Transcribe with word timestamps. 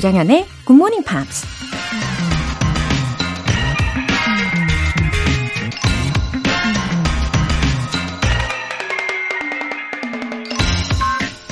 조장현의 0.00 0.46
Good 0.64 0.78
Morning 0.78 1.04
Pops. 1.04 1.46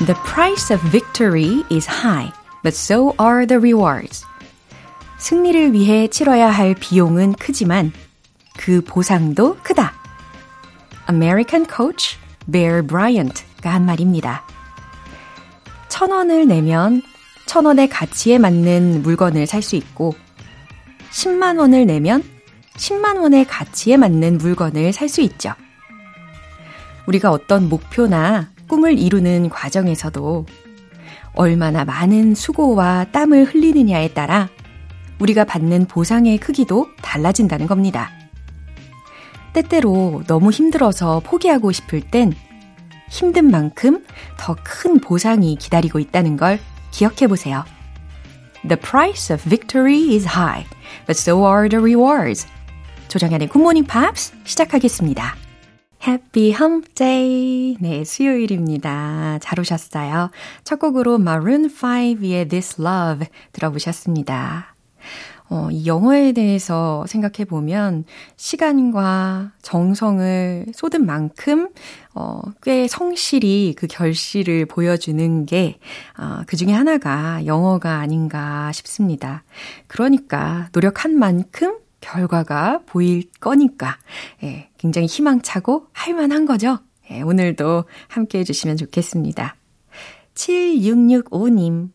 The 0.07 0.15
price 0.25 0.73
of 0.73 0.81
victory 0.91 1.63
is 1.71 1.87
high, 1.87 2.33
but 2.63 2.75
so 2.75 3.15
are 3.21 3.45
the 3.45 3.59
rewards. 3.59 4.25
승리를 5.19 5.75
위해 5.75 6.09
치러야 6.09 6.49
할 6.49 6.75
비용은 6.75 7.35
크지만 7.35 7.93
그 8.57 8.81
보상도 8.81 9.59
크다. 9.63 9.93
American 11.11 11.67
coach 11.69 12.17
Bear 12.51 12.83
Bryant가 12.83 13.75
한 13.75 13.85
말입니다. 13.85 14.43
천 15.91 16.13
원을 16.13 16.49
내면 16.49 17.03
천 17.49 17.65
원의 17.65 17.89
가치에 17.89 18.39
맞는 18.39 19.03
물건을 19.03 19.47
살 19.47 19.63
수 19.63 19.75
있고, 19.77 20.15
10만 21.11 21.59
원을 21.59 21.87
내면 21.87 22.23
10만 22.77 23.19
원의 23.19 23.47
가치에 23.47 23.97
맞는 23.97 24.37
물건을 24.39 24.93
살 24.93 25.09
수 25.09 25.23
있죠. 25.23 25.55
우리가 27.07 27.31
어떤 27.31 27.71
목표나 27.71 28.51
꿈을 28.69 28.99
이루는 28.99 29.49
과정에서도 29.49 30.45
얼마나 31.33 31.87
많은 31.87 32.35
수고와 32.35 33.07
땀을 33.13 33.47
흘리느냐에 33.47 34.13
따라 34.13 34.51
우리가 35.19 35.45
받는 35.45 35.87
보상의 35.87 36.37
크기도 36.37 36.87
달라진다는 37.01 37.67
겁니다. 37.67 38.11
때때로 39.55 40.23
너무 40.27 40.51
힘들어서 40.51 41.21
포기하고 41.25 41.73
싶을 41.73 42.03
땐 42.03 42.35
힘든 43.09 43.51
만큼 43.51 44.05
더 44.37 44.55
큰 44.63 45.01
보상이 45.01 45.57
기다리고 45.57 45.99
있다는 45.99 46.37
걸 46.37 46.61
기억해 46.91 47.27
보세요. 47.27 47.65
The 48.67 48.77
price 48.77 49.33
of 49.33 49.43
victory 49.49 50.15
is 50.15 50.27
high, 50.27 50.67
but 51.07 51.19
so 51.19 51.45
are 51.47 51.69
the 51.69 51.81
rewards. 51.81 52.47
조정현의 53.09 53.49
Morning 53.55 53.87
Pops 53.87 54.33
시작하겠습니다. 54.45 55.37
Happy 56.07 56.53
Hump 56.53 56.95
Day. 56.95 57.77
네, 57.81 58.05
수요일입니다. 58.05 59.39
잘 59.41 59.59
오셨어요. 59.59 60.31
첫 60.65 60.79
곡으로 60.79 61.17
Maroon 61.17 61.69
5의 61.69 62.49
This 62.49 62.81
Love 62.81 63.27
들어보셨습니다. 63.53 64.75
어, 65.51 65.69
이 65.71 65.87
영어에 65.87 66.33
대해서 66.33 67.05
생각해 67.07 67.47
보면 67.49 68.05
시간과 68.37 69.53
정성을 69.63 70.67
쏟은 70.75 71.07
만큼 71.07 71.71
어, 72.19 72.41
꽤 72.65 72.89
성실히 72.89 73.75
그 73.79 73.87
결실을 73.87 74.67
보여주는 74.67 75.47
게, 75.47 75.79
어, 76.19 76.43
그 76.49 76.57
중에 76.57 76.73
하나가 76.73 77.47
영어가 77.47 77.99
아닌가 77.99 78.73
싶습니다. 78.73 79.45
그러니까 79.87 80.69
노력한 80.73 81.17
만큼 81.17 81.79
결과가 82.01 82.81
보일 82.87 83.31
거니까, 83.39 83.99
예, 84.43 84.69
굉장히 84.79 85.07
희망차고 85.07 85.87
할만한 85.93 86.45
거죠. 86.45 86.81
예, 87.13 87.23
오늘도 87.23 87.85
함께 88.09 88.41
해주시면 88.41 88.79
좋겠습니다. 88.79 89.55
7665님. 90.35 91.91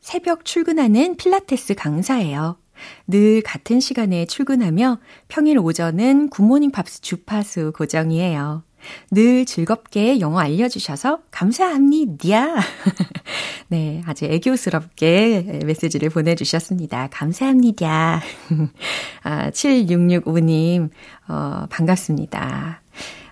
새벽 0.00 0.46
출근하는 0.46 1.18
필라테스 1.18 1.74
강사예요. 1.74 2.56
늘 3.06 3.42
같은 3.42 3.78
시간에 3.78 4.24
출근하며 4.24 5.00
평일 5.28 5.58
오전은 5.58 6.30
굿모닝 6.30 6.70
팝스 6.70 7.02
주파수 7.02 7.72
고정이에요. 7.76 8.62
늘 9.10 9.44
즐겁게 9.44 10.20
영어 10.20 10.38
알려주셔서 10.40 11.20
감사합니다. 11.30 12.56
네, 13.68 14.02
아주 14.06 14.24
애교스럽게 14.24 15.60
메시지를 15.64 16.10
보내주셨습니다. 16.10 17.08
감사합니다. 17.10 18.20
아, 19.22 19.50
7665님, 19.50 20.90
어, 21.28 21.66
반갑습니다. 21.70 22.79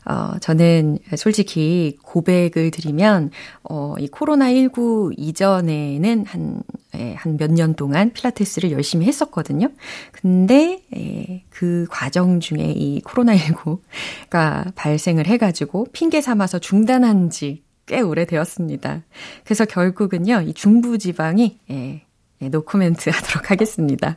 어, 0.09 0.39
저는 0.41 0.99
솔직히 1.17 1.97
고백을 2.03 2.71
드리면, 2.71 3.31
어, 3.69 3.95
이 3.99 4.09
코로나19 4.09 5.13
이전에는 5.17 6.25
한, 6.27 6.63
예, 6.97 7.15
한몇 7.15 7.53
년 7.53 7.75
동안 7.75 8.13
필라테스를 8.13 8.73
열심히 8.73 9.07
했었거든요. 9.07 9.69
근데, 10.13 10.83
예, 10.97 11.45
그 11.51 11.87
과정 11.91 12.41
중에 12.41 12.73
이 12.75 13.03
코로나19가 13.03 14.75
발생을 14.75 15.27
해가지고 15.27 15.87
핑계 15.93 16.21
삼아서 16.21 16.59
중단한 16.59 17.31
지 17.31 17.69
꽤 17.89 18.01
오래되었습니다. 18.01 19.03
그래서 19.45 19.65
결국은요, 19.65 20.43
이 20.43 20.53
중부지방이, 20.55 21.59
예, 21.71 22.03
예, 22.43 22.49
노코멘트 22.49 23.11
하도록 23.11 23.51
하겠습니다. 23.51 24.17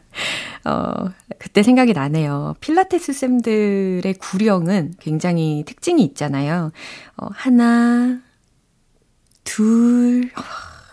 어, 0.66 1.09
그때 1.40 1.64
생각이 1.64 1.94
나네요. 1.94 2.56
필라테스 2.59 3.14
쌤들의 3.14 4.14
구령은 4.20 4.96
굉장히 5.00 5.64
특징이 5.66 6.04
있잖아요. 6.04 6.72
어, 7.18 7.28
하나, 7.32 8.20
둘, 9.44 10.30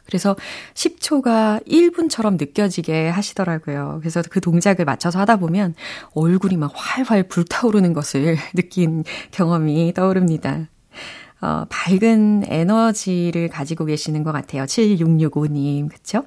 그래서 0.09 0.37
10초가 0.73 1.67
1분처럼 1.67 2.39
느껴지게 2.39 3.11
하시더라고요. 3.11 3.99
그래서 4.01 4.23
그 4.29 4.41
동작을 4.41 4.87
맞춰서 4.87 5.19
하다 5.21 5.37
보면 5.37 5.75
얼굴이 6.15 6.57
막 6.57 6.73
활활 6.75 7.25
불타오르는 7.25 7.93
것을 7.93 8.39
느낀 8.57 9.05
경험이 9.33 9.93
떠오릅니다. 9.93 10.69
어, 11.43 11.67
밝은 11.69 12.45
에너지를 12.47 13.49
가지고 13.49 13.85
계시는 13.85 14.25
것 14.25 14.33
같아요. 14.33 14.65
7665님, 14.65 15.91
그쵸? 15.91 16.25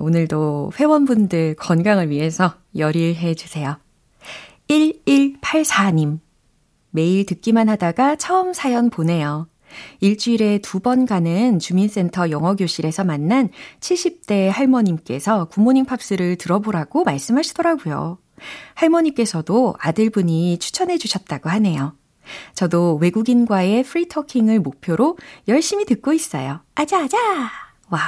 오늘도 0.00 0.72
회원분들 0.78 1.56
건강을 1.56 2.10
위해서 2.10 2.54
열일해 2.76 3.34
주세요. 3.34 3.78
1184님. 4.68 6.20
매일 6.90 7.26
듣기만 7.26 7.68
하다가 7.68 8.16
처음 8.16 8.52
사연 8.52 8.90
보내요. 8.90 9.46
일주일에 10.00 10.58
두 10.58 10.80
번 10.80 11.06
가는 11.06 11.58
주민센터 11.60 12.30
영어교실에서 12.30 13.04
만난 13.04 13.50
70대 13.78 14.48
할머님께서 14.48 15.44
굿모닝 15.46 15.84
팝스를 15.84 16.36
들어보라고 16.36 17.04
말씀하시더라고요. 17.04 18.18
할머니께서도 18.74 19.74
아들분이 19.78 20.58
추천해 20.58 20.98
주셨다고 20.98 21.48
하네요. 21.50 21.94
저도 22.54 22.96
외국인과의 22.96 23.84
프리터킹을 23.84 24.60
목표로 24.60 25.18
열심히 25.48 25.84
듣고 25.84 26.12
있어요. 26.12 26.60
아자아자! 26.74 27.16
와, 27.90 28.00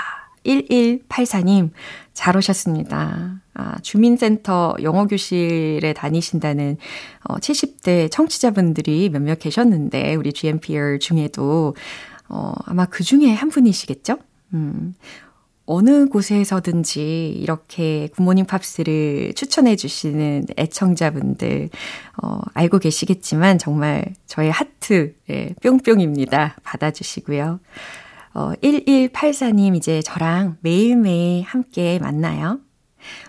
1184님, 0.44 1.70
잘 2.12 2.36
오셨습니다. 2.36 3.40
아, 3.54 3.78
주민센터 3.82 4.76
영어교실에 4.82 5.92
다니신다는 5.92 6.78
어, 7.24 7.36
70대 7.36 8.10
청취자분들이 8.10 9.10
몇몇 9.10 9.38
계셨는데, 9.38 10.14
우리 10.14 10.32
GMPR 10.32 10.98
중에도, 10.98 11.74
어, 12.28 12.54
아마 12.64 12.86
그 12.86 13.04
중에 13.04 13.32
한 13.32 13.50
분이시겠죠? 13.50 14.18
음, 14.54 14.94
어느 15.64 16.06
곳에서든지 16.06 17.30
이렇게 17.30 18.08
굿모닝 18.16 18.46
팝스를 18.46 19.32
추천해 19.34 19.76
주시는 19.76 20.46
애청자분들, 20.56 21.70
어, 22.22 22.40
알고 22.54 22.78
계시겠지만 22.78 23.58
정말 23.58 24.14
저의 24.26 24.50
하트, 24.50 25.14
예, 25.30 25.54
뿅뿅입니다. 25.62 26.56
받아주시고요. 26.64 27.60
어, 28.34 28.52
1184님 28.62 29.76
이제 29.76 30.00
저랑 30.02 30.56
매일매일 30.60 31.44
함께 31.44 31.98
만나요. 31.98 32.60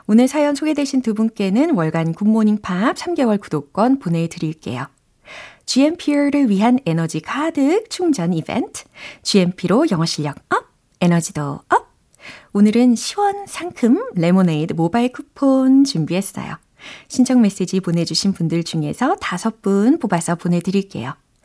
오늘 0.07 0.27
사연 0.27 0.55
소개되신 0.55 1.01
두 1.01 1.13
분께는 1.13 1.75
월간 1.75 2.13
굿모닝 2.13 2.59
팝 2.61 2.95
3개월 2.95 3.39
구독권 3.39 3.99
보내드릴게요. 3.99 4.87
GMP를 5.65 6.49
위한 6.49 6.79
에너지 6.85 7.19
가득 7.19 7.89
충전 7.89 8.33
이벤트. 8.33 8.83
GMP로 9.23 9.85
영어 9.91 10.05
실력 10.05 10.37
up, 10.49 10.65
에너지도 11.01 11.61
up. 11.69 11.93
오늘은 12.53 12.95
시원 12.95 13.47
상큼 13.47 13.99
레모네이드 14.15 14.73
모바일 14.73 15.11
쿠폰 15.11 15.83
준비했어요. 15.83 16.57
신청 17.07 17.41
메시지 17.41 17.79
보내주신 17.79 18.33
분들 18.33 18.63
중에서 18.63 19.15
다섯 19.15 19.61
분 19.61 19.99
뽑아서 19.99 20.35
보내드릴게요. 20.35 21.15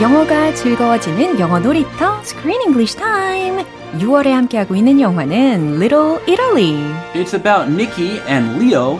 영어가 0.00 0.54
즐거워지는 0.54 1.40
영어 1.40 1.58
놀이터 1.58 2.20
Screen 2.20 2.60
English 2.62 2.96
Time. 2.96 3.64
6월에 3.98 4.28
함께하고 4.30 4.74
있는 4.76 5.00
영화는 5.00 5.76
Little 5.80 6.18
Italy. 6.28 6.74
It's 7.14 7.32
about 7.34 7.70
Nikki 7.70 8.20
and 8.28 8.58
Leo, 8.58 8.98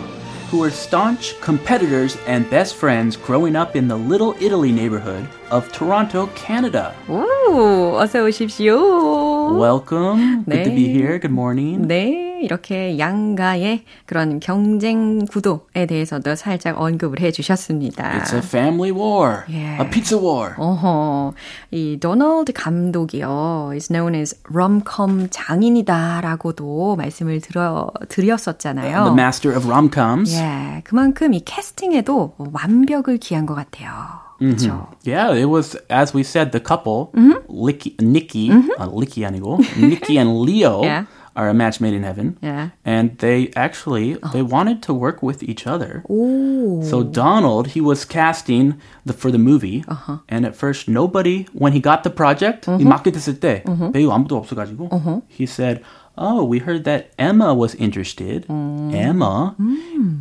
who 0.51 0.63
are 0.63 0.71
staunch 0.71 1.35
competitors 1.41 2.17
and 2.27 2.49
best 2.49 2.75
friends 2.75 3.15
growing 3.15 3.55
up 3.55 3.75
in 3.77 3.87
the 3.87 3.95
Little 3.97 4.33
Italy 4.41 4.71
neighborhood 4.71 5.27
of 5.51 5.71
Toronto, 5.71 6.29
Canada. 6.33 6.93
오, 7.07 7.97
어서 7.99 8.23
오십시오. 8.23 9.53
Welcome. 9.59 10.45
Good 10.45 10.63
to 10.63 10.71
be 10.71 10.87
네. 10.87 10.93
here. 10.93 11.19
Good 11.19 11.31
morning. 11.33 11.87
네, 11.87 12.30
이렇게 12.42 12.98
양가의 12.98 13.84
그런 14.06 14.40
경쟁 14.40 15.24
구도에 15.26 15.86
대해서도 15.86 16.34
살짝 16.34 16.80
언급을 16.80 17.20
해 17.20 17.30
주셨습니다. 17.30 18.18
It's 18.18 18.34
a 18.34 18.40
family 18.40 18.90
war, 18.92 19.44
Yeah. 19.48 19.82
a 19.82 19.90
pizza 19.90 20.18
war. 20.20 20.54
어허, 20.58 21.34
이 21.70 21.98
도널드 22.00 22.52
감독이요, 22.52 23.70
is 23.74 23.88
known 23.88 24.14
as 24.14 24.36
rom-com 24.52 25.28
장인이다라고도 25.30 26.96
말씀을 26.96 27.40
들어 27.40 27.90
드렸었잖아요. 28.08 29.04
The 29.04 29.12
master 29.12 29.56
of 29.56 29.66
rom-coms. 29.68 30.36
예, 30.36 30.80
그만큼 30.84 31.34
이 31.34 31.40
캐스팅에도 31.44 32.34
완벽을 32.38 33.18
기한 33.18 33.46
것 33.46 33.54
같아요. 33.54 33.90
그렇죠. 34.38 34.88
Yeah, 35.06 35.32
it 35.38 35.46
was 35.48 35.78
as 35.90 36.12
we 36.16 36.22
said, 36.24 36.50
the 36.50 36.60
couple, 36.60 37.10
Mm-hmm. 37.14 37.46
Licky, 37.48 37.94
Nikki, 38.00 38.50
uh, 38.50 38.88
Licky 38.90 39.22
아니고, 39.24 39.60
Nikki 39.78 40.18
and 40.18 40.40
Leo 40.42 40.82
Yeah. 40.82 41.06
are 41.35 41.49
a 41.49 41.53
match 41.53 41.79
made 41.79 41.93
in 41.93 42.01
heaven. 42.01 42.35
Yeah. 42.41 42.69
And 42.83 43.15
they 43.19 43.51
actually 43.55 44.17
they 44.33 44.41
wanted 44.41 44.81
to 44.83 44.93
work 44.93 45.21
with 45.21 45.43
each 45.43 45.67
other. 45.67 46.01
오, 46.09 46.81
So 46.83 47.03
Donald, 47.03 47.67
he 47.75 47.79
was 47.81 48.05
casting 48.05 48.73
the, 49.05 49.13
for 49.13 49.29
the 49.31 49.37
movie, 49.37 49.83
and 50.27 50.45
at 50.45 50.55
first 50.55 50.87
nobody, 50.89 51.45
when 51.53 51.73
he 51.73 51.79
got 51.79 52.01
the 52.03 52.09
project, 52.09 52.65
이 52.65 52.83
맡게 52.83 53.11
됐을 53.11 53.39
때 53.39 53.63
배우 53.93 54.11
아무도 54.11 54.35
없어가지고, 54.35 54.89
he 55.29 55.45
said, 55.45 55.81
"Oh, 56.17 56.43
we 56.43 56.57
heard 56.57 56.83
that 56.85 57.11
Emma 57.19 57.53
was 57.53 57.75
interested, 57.75 58.45
Emma, 58.49 59.53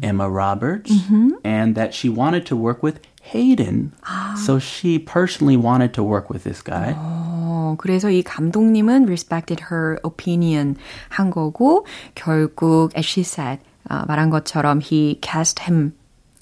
Emma 0.03 0.29
Roberts, 0.29 0.93
and 1.43 1.75
that 1.75 1.95
she 1.95 2.11
wanted 2.11 2.45
to 2.45 2.55
work 2.57 2.83
with 2.83 3.01
Hayden. 3.33 3.93
So 4.37 4.59
she 4.59 4.99
personally 4.99 5.57
wanted 5.57 5.95
to 5.95 6.03
work 6.05 6.29
with 6.29 6.45
this 6.45 6.61
guy." 6.61 6.93
어, 6.93 7.20
그래서 7.82 8.10
이 8.10 8.24
감독님은 8.24 9.04
respected 9.04 9.66
her 9.72 9.98
opinion 10.04 10.76
한 11.10 11.30
거고 11.30 11.86
결국 12.16 12.92
as 12.96 13.06
she 13.06 13.24
said 13.24 13.62
아, 13.88 14.06
말한 14.06 14.30
것처럼 14.30 14.80
he 14.82 15.20
cast 15.22 15.64
him 15.64 15.94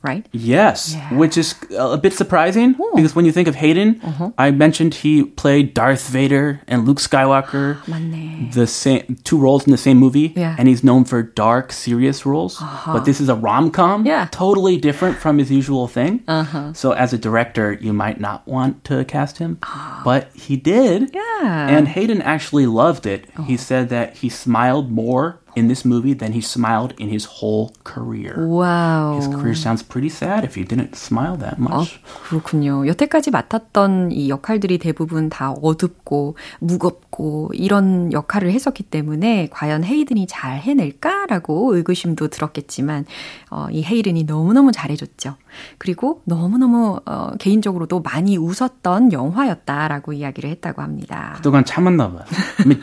right? 0.03 0.25
Yes, 0.31 0.93
Yeah. 0.95 1.13
which 1.13 1.37
is 1.37 1.55
uh, 1.71 1.89
a 1.91 1.97
bit 1.97 2.13
surprising 2.13 2.75
because 2.95 3.15
when 3.15 3.25
you 3.25 3.31
think 3.31 3.47
of 3.47 3.55
Hayden, 3.55 3.99
uh-huh. 4.03 4.31
I 4.37 4.51
mentioned 4.51 4.93
he 4.95 5.23
played 5.23 5.73
Darth 5.73 6.07
Vader 6.07 6.61
and 6.67 6.85
Luke 6.87 6.99
Skywalker. 6.99 7.77
the 8.53 8.67
same 8.67 9.17
two 9.23 9.37
roles 9.37 9.65
in 9.65 9.71
the 9.71 9.77
same 9.77 9.97
movie 9.97 10.33
Yeah. 10.35 10.55
and 10.57 10.67
he's 10.67 10.83
known 10.83 11.05
for 11.05 11.21
dark 11.23 11.71
serious 11.71 12.25
roles 12.25 12.61
uh-huh. 12.61 12.93
but 12.93 13.05
this 13.05 13.19
is 13.21 13.29
a 13.29 13.35
rom-com 13.35 14.05
Yeah. 14.05 14.27
totally 14.31 14.77
different 14.77 15.17
from 15.17 15.37
his 15.37 15.51
usual 15.51 15.87
thing 15.87 16.23
Uh-huh. 16.27 16.73
so 16.73 16.91
as 16.93 17.13
a 17.13 17.17
director 17.17 17.73
you 17.73 17.93
might 17.93 18.19
not 18.19 18.47
want 18.47 18.83
to 18.85 19.03
cast 19.05 19.37
him 19.37 19.57
ah. 19.63 20.01
but 20.03 20.29
he 20.33 20.55
did 20.55 21.11
Yeah. 21.13 21.67
and 21.69 21.87
hayden 21.87 22.21
actually 22.21 22.65
loved 22.65 23.05
it 23.05 23.25
he 23.47 23.53
uh-huh. 23.55 23.57
said 23.57 23.89
that 23.89 24.17
he 24.17 24.29
smiled 24.29 24.91
more 24.91 25.39
in 25.57 25.67
this 25.67 25.85
movie 25.87 26.13
than 26.17 26.31
he 26.33 26.39
smiled 26.41 26.93
in 26.99 27.09
his 27.09 27.25
whole 27.39 27.71
career 27.83 28.33
와우. 28.37 29.15
his 29.17 29.27
career 29.27 29.55
sounds 29.55 29.83
pretty 29.83 30.09
sad 30.09 30.43
if 30.43 30.55
he 30.55 30.63
didn't 30.65 30.95
smile 30.95 31.37
that 31.37 31.57
아, 31.57 31.61
much 31.61 31.99
그렇군요. 32.29 32.85
여태까지 32.87 33.31
맡았던 33.31 34.11
이 34.11 34.29
역할들이 34.29 34.77
대부분 34.77 35.29
다 35.29 35.51
어둡고 35.51 36.35
무겁고 36.59 37.51
이런 37.53 38.11
역할을 38.13 38.51
했었기 38.51 38.83
때문에 38.83 39.49
과연 39.51 39.83
헤이든이 39.83 40.27
잘 40.27 40.59
해낼까라고 40.59 41.75
의구심도 41.75 42.27
들었겠지만 42.29 43.05
어, 43.49 43.67
이 43.71 43.83
헤이든이 43.83 44.23
너무너무 44.25 44.71
잘해줬죠. 44.71 45.35
그리고 45.77 46.21
너무너무 46.25 46.99
어, 47.05 47.31
개인적으로도 47.39 48.01
많이 48.01 48.37
웃었던 48.37 49.11
영화였다라고 49.11 50.13
이야기를 50.13 50.49
했다고 50.49 50.81
합니다. 50.81 51.33
그동안 51.37 51.65
참았나 51.65 52.11
봐요. 52.11 52.23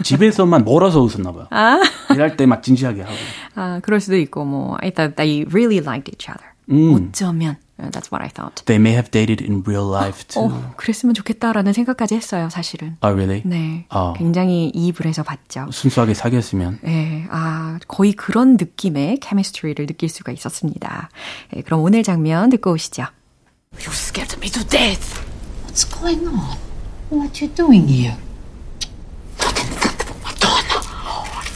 집에서만 0.03 0.65
멀어서 0.65 1.01
웃었나 1.03 1.33
봐요. 1.33 1.47
일할 2.15 2.37
때 2.37 2.47
막 2.47 2.63
진지하게 2.63 3.03
하고. 3.03 3.15
아, 3.55 3.81
그럴 3.83 4.01
수도 4.01 4.17
있고 4.17 4.45
뭐 4.45 4.77
I 4.81 4.91
thought 4.93 5.17
they 5.17 5.45
really 5.51 5.79
liked 5.79 6.11
each 6.13 6.31
other. 6.31 6.47
어쩌면 6.69 7.57
uh, 7.57 7.66
that's 7.79 8.11
what 8.11 8.23
I 8.25 8.29
thought. 8.29 8.65
They 8.65 8.79
may 8.79 8.93
have 8.93 9.11
dated 9.11 9.43
in 9.45 9.63
real 9.67 9.89
life 9.91 10.25
too. 10.29 10.45
어, 10.45 10.73
그랬으면 10.77 11.15
좋겠다라는 11.15 11.73
생각까지 11.73 12.15
했어요, 12.15 12.49
사실은. 12.51 12.97
Oh, 13.03 13.15
really? 13.15 13.43
네. 13.45 13.87
어. 13.91 14.15
굉장히 14.17 14.71
이입을 14.75 15.07
해서 15.07 15.23
봤죠. 15.23 15.67
순수하게 15.71 16.15
사귀었으면. 16.15 16.79
네, 16.83 17.27
아, 17.31 17.79
거의 17.87 18.13
그런 18.13 18.57
느낌의 18.57 19.19
케미스트리를 19.21 19.87
느낄 19.87 20.09
수가 20.09 20.33
있었습니다. 20.33 21.11
네, 21.53 21.63
그럼 21.63 21.81
오늘 21.81 22.03
장면 22.03 22.49
듣고 22.51 22.73
오시죠. 22.73 23.05
You 23.79 23.91
scared 23.93 24.37
me 24.39 24.49
to 24.51 24.65
death. 24.65 25.21
What's 25.67 25.85
going 25.85 26.27
on? 26.27 26.57
What 27.11 27.45
you 27.45 27.53
doing 27.55 27.87
here? 27.87 28.17
It's 29.39 29.53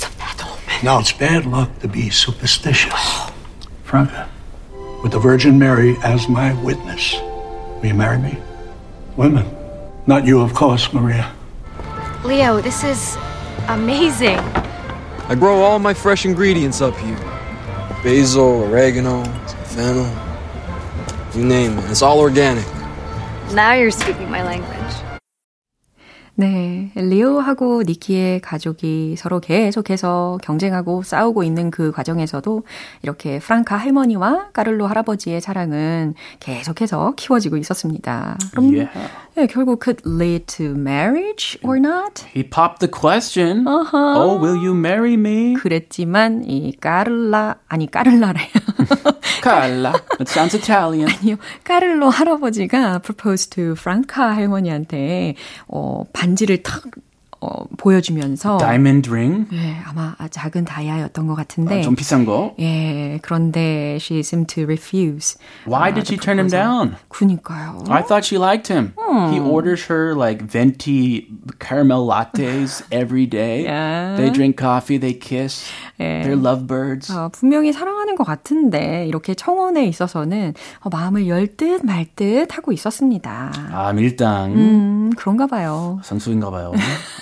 a 0.04 0.10
bad 0.18 0.42
omen. 0.42 0.84
Now, 0.84 0.98
it's 1.00 1.12
bad 1.12 1.46
luck 1.46 1.78
to 1.80 1.88
be 1.88 2.10
superstitious. 2.10 2.92
Franca, 3.84 4.28
with 5.02 5.12
the 5.12 5.18
Virgin 5.18 5.58
Mary 5.58 5.96
as 6.02 6.28
my 6.28 6.52
witness, 6.62 7.14
will 7.20 7.86
you 7.86 7.94
marry 7.94 8.18
me? 8.18 8.38
Women. 9.16 9.46
Not 10.06 10.24
you, 10.26 10.40
of 10.40 10.54
course, 10.54 10.92
Maria. 10.92 11.32
Leo, 12.24 12.60
this 12.60 12.84
is 12.84 13.16
amazing. 13.68 14.38
I 15.28 15.34
grow 15.34 15.62
all 15.62 15.78
my 15.78 15.94
fresh 15.94 16.24
ingredients 16.24 16.80
up 16.80 16.96
here 16.96 17.18
basil, 18.02 18.64
oregano, 18.64 19.24
fennel, 19.66 20.10
you 21.34 21.44
name 21.44 21.78
it. 21.78 21.90
It's 21.90 22.02
all 22.02 22.18
organic. 22.18 22.66
Now 23.52 23.74
you're 23.74 23.90
speaking 23.90 24.30
my 24.30 24.42
language. 24.42 25.09
네, 26.36 26.90
리오하고 26.94 27.82
니키의 27.86 28.40
가족이 28.40 29.16
서로 29.18 29.40
계속해서 29.40 30.38
경쟁하고 30.42 31.02
싸우고 31.02 31.42
있는 31.44 31.70
그 31.70 31.92
과정에서도 31.92 32.62
이렇게 33.02 33.38
프랑카 33.38 33.76
할머니와 33.76 34.48
까를로 34.52 34.86
할아버지의 34.86 35.40
사랑은 35.42 36.14
계속해서 36.40 37.12
키워지고 37.16 37.56
있었습니다. 37.58 38.38
그럼 38.52 38.70
Yeah. 38.70 38.88
네, 39.36 39.46
결국 39.46 39.80
could 39.82 40.02
lead 40.06 40.46
to 40.46 40.72
marriage 40.74 41.58
or 41.62 41.76
not? 41.78 42.24
He 42.34 42.42
popped 42.42 42.78
the 42.80 42.88
question. 42.90 43.64
Oh, 43.66 44.38
will 44.40 44.56
you 44.56 44.72
marry 44.74 45.14
me? 45.14 45.54
그랬지만 45.54 46.44
이 46.48 46.72
까를라 46.80 47.56
아니 47.68 47.90
까를라래 47.90 48.40
Carla. 49.42 49.92
That 50.18 50.28
sounds 50.30 50.54
Italian. 50.54 51.08
아니요 51.10 51.36
까를로 51.64 52.10
할아버지가 52.10 53.00
propose 53.00 53.48
to 53.50 53.74
프랑카 53.74 54.34
할머니한테 54.36 55.34
어 55.68 56.04
반 56.12 56.29
지를 56.36 56.62
탁 56.62 56.82
어, 57.42 57.64
보여주면서 57.78 58.58
Diamond 58.58 59.08
ring. 59.10 59.46
네, 59.50 59.80
아마 59.86 60.14
작은 60.30 60.66
다이아였던 60.66 61.26
것 61.26 61.34
같은데 61.34 61.78
아, 61.78 61.82
좀 61.82 61.96
비싼 61.96 62.26
거. 62.26 62.54
예 62.58 63.18
그런데 63.22 63.96
she 63.98 64.20
seemed 64.20 64.46
to 64.54 64.64
refuse. 64.64 65.38
Why 65.66 65.90
아, 65.90 65.94
did 65.94 66.06
she 66.06 66.18
turn 66.18 66.38
him 66.38 66.50
down? 66.50 66.96
그니까요. 67.08 67.82
I 67.88 68.02
thought 68.02 68.26
she 68.26 68.36
liked 68.38 68.70
him. 68.70 68.92
He 69.32 69.40
orders 69.40 69.86
her 69.90 70.14
like 70.14 70.44
venti 70.44 71.28
caramel 71.58 72.06
lattes 72.06 72.82
every 72.90 73.26
day. 73.26 73.64
Yeah. 73.64 74.16
They 74.16 74.30
drink 74.30 74.56
coffee, 74.56 74.98
they 74.98 75.14
kiss. 75.14 75.64
예. 75.98 76.22
They're 76.22 76.36
lovebirds. 76.40 77.12
어, 77.12 77.28
분명히 77.30 77.72
사랑하는 77.72 78.14
것 78.16 78.24
같은데 78.24 79.06
이렇게 79.06 79.34
청혼에 79.34 79.84
있어서는 79.86 80.54
어, 80.80 80.88
마음을 80.90 81.26
열듯 81.28 81.84
말듯 81.84 82.56
하고 82.56 82.72
있었습니다. 82.72 83.52
아, 83.72 83.92
밀당. 83.92 84.52
음 84.54 85.10
그런가 85.16 85.46
봐요. 85.46 85.98
선수인가 86.02 86.50
봐요. 86.50 86.72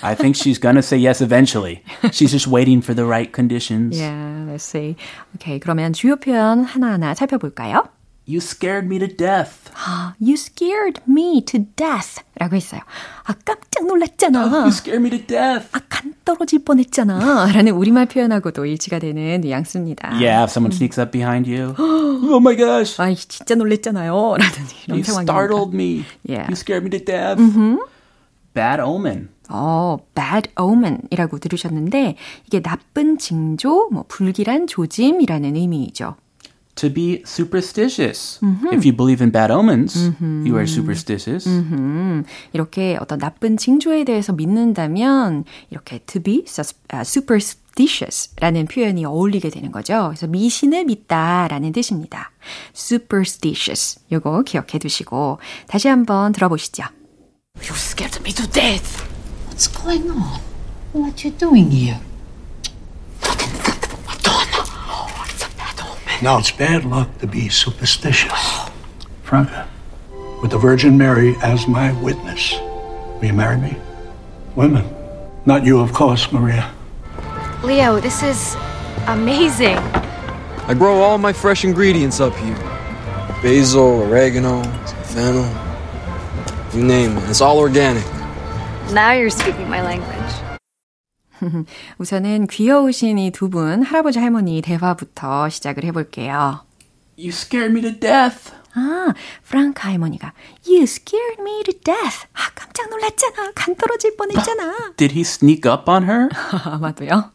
I 0.01 0.15
think 0.15 0.35
she's 0.35 0.59
gonna 0.59 0.79
say 0.79 0.99
yes 0.99 1.21
eventually. 1.23 1.81
She's 2.11 2.31
just 2.31 2.47
waiting 2.47 2.81
for 2.81 2.93
the 2.95 3.05
right 3.05 3.31
conditions. 3.33 3.99
Yeah, 3.99 4.45
let's 4.47 4.63
see. 4.63 4.95
오케이, 5.35 5.59
그러면 5.59 5.93
주요 5.93 6.15
표현 6.15 6.63
하나하나 6.63 7.13
살펴볼까요? 7.13 7.83
You 8.29 8.37
scared 8.37 8.85
me 8.85 8.99
to 8.99 9.07
death. 9.07 9.71
아, 9.73 10.13
you 10.21 10.33
scared 10.33 11.01
me 11.09 11.41
to 11.45 11.65
death 11.75 12.21
라고 12.35 12.55
했어요. 12.55 12.81
아, 13.25 13.33
깜짝 13.43 13.87
놀랐잖아. 13.87 14.39
You 14.43 14.67
scared 14.67 15.01
me 15.03 15.09
to 15.09 15.25
death. 15.25 15.67
아, 15.71 15.79
간 15.89 16.13
떨어질 16.23 16.63
뻔했잖아. 16.63 17.51
라는 17.51 17.71
우리말 17.71 18.05
표현하고도 18.05 18.67
일치가 18.67 18.99
되는 18.99 19.41
뉘앙스입니다. 19.41 20.09
Yeah, 20.13 20.43
if 20.43 20.51
someone 20.51 20.75
sneaks 20.75 20.99
up 20.99 21.11
behind 21.11 21.49
you. 21.49 21.73
oh 21.79 22.39
my 22.39 22.55
gosh. 22.55 23.01
아이, 23.01 23.15
진짜 23.15 23.55
놀랬잖아요. 23.55 24.13
라는 24.37 24.53
이런 24.85 24.97
You 24.99 25.03
상황입니다. 25.03 25.33
startled 25.33 25.73
me. 25.75 26.05
Yeah. 26.29 26.45
You 26.45 26.53
scared 26.53 26.85
me 26.85 26.91
to 26.91 27.03
death. 27.03 27.41
Bad 28.53 28.79
omen. 28.79 29.29
어, 29.49 29.97
bad 30.13 30.51
omen이라고 30.55 31.39
들으셨는데 31.39 32.15
이게 32.45 32.61
나쁜 32.61 33.17
징조, 33.17 33.89
뭐 33.91 34.05
불길한 34.07 34.67
조짐이라는 34.67 35.55
의미이죠. 35.55 36.15
To 36.75 36.89
be 36.93 37.21
superstitious. 37.25 38.39
If 38.71 38.85
you 38.85 38.93
believe 38.95 39.21
in 39.21 39.31
bad 39.31 39.51
omens, 39.51 40.11
you 40.21 40.55
are 40.55 40.63
superstitious. 40.65 41.45
음, 41.49 42.23
이렇게 42.53 42.97
어떤 43.01 43.19
나쁜 43.19 43.57
징조에 43.57 44.05
대해서 44.05 44.31
믿는다면 44.31 45.43
이렇게 45.71 45.99
to 46.05 46.21
be 46.21 46.43
sus- 46.47 46.75
아, 46.89 47.01
superstitious라는 47.01 48.65
표현이 48.67 49.03
어울리게 49.05 49.49
되는 49.49 49.71
거죠. 49.71 50.07
그래서 50.09 50.27
미신을 50.27 50.85
믿다라는 50.85 51.73
뜻입니다. 51.73 52.31
superstitious. 52.75 53.99
요거 54.11 54.43
기억해 54.43 54.79
두시고 54.79 55.39
다시 55.67 55.87
한번 55.89 56.31
들어보시죠. 56.31 56.83
You 57.61 57.73
scared 57.75 58.19
me 58.21 58.31
to 58.33 58.45
death. 58.49 59.03
What's 59.49 59.67
going 59.67 60.09
on? 60.09 60.39
What 60.93 61.27
you 61.27 61.35
doing 61.37 61.69
here? 61.71 61.99
Now, 66.21 66.37
it's 66.37 66.51
bad 66.51 66.83
luck 66.83 67.17
to 67.19 67.27
be 67.27 67.49
superstitious. 67.49 68.31
Franca, 69.23 69.67
with 70.41 70.51
the 70.51 70.57
Virgin 70.57 70.97
Mary 70.97 71.35
as 71.41 71.67
my 71.67 71.93
witness, 72.01 72.55
will 72.59 73.25
you 73.25 73.33
marry 73.33 73.57
me? 73.57 73.77
Women. 74.55 74.83
Not 75.45 75.63
you, 75.63 75.79
of 75.79 75.93
course, 75.93 76.31
Maria. 76.31 76.69
Leo, 77.63 77.99
this 77.99 78.21
is 78.21 78.55
amazing. 79.07 79.77
I 80.67 80.73
grow 80.73 81.01
all 81.01 81.17
my 81.17 81.31
fresh 81.31 81.63
ingredients 81.63 82.19
up 82.19 82.35
here 82.35 82.57
basil, 83.41 84.01
oregano, 84.01 84.63
fennel. 85.05 85.47
You 86.73 86.83
name 86.83 87.17
it. 87.17 87.29
It's 87.29 87.41
all 87.41 87.57
organic. 87.57 88.05
Now 88.91 89.13
you're 89.13 89.29
speaking 89.29 89.69
my 89.69 89.81
language. 89.81 90.28
우선은 91.97 92.47
귀여우신 92.47 93.17
이 93.19 93.31
두 93.31 93.49
분 93.49 93.83
할아버지 93.83 94.19
할머니 94.19 94.61
대화부터 94.61 95.49
시작을 95.49 95.83
해볼게요. 95.85 96.63
You 97.17 97.29
scared 97.29 97.71
me 97.77 97.81
to 97.81 97.99
death. 97.99 98.51
아, 98.75 99.13
프랑크 99.43 99.81
할머니가 99.81 100.33
You 100.67 100.83
scared 100.83 101.41
me 101.41 101.63
to 101.63 101.73
death. 101.83 102.27
아, 102.33 102.49
깜짝 102.55 102.89
놀랐잖아. 102.89 103.51
간 103.55 103.75
떨어질 103.75 104.15
뻔했잖아. 104.15 104.93
Did 104.95 105.13
he 105.13 105.21
sneak 105.21 105.69
up 105.69 105.89
on 105.89 106.03
her? 106.03 106.29
아마도요. 106.65 107.31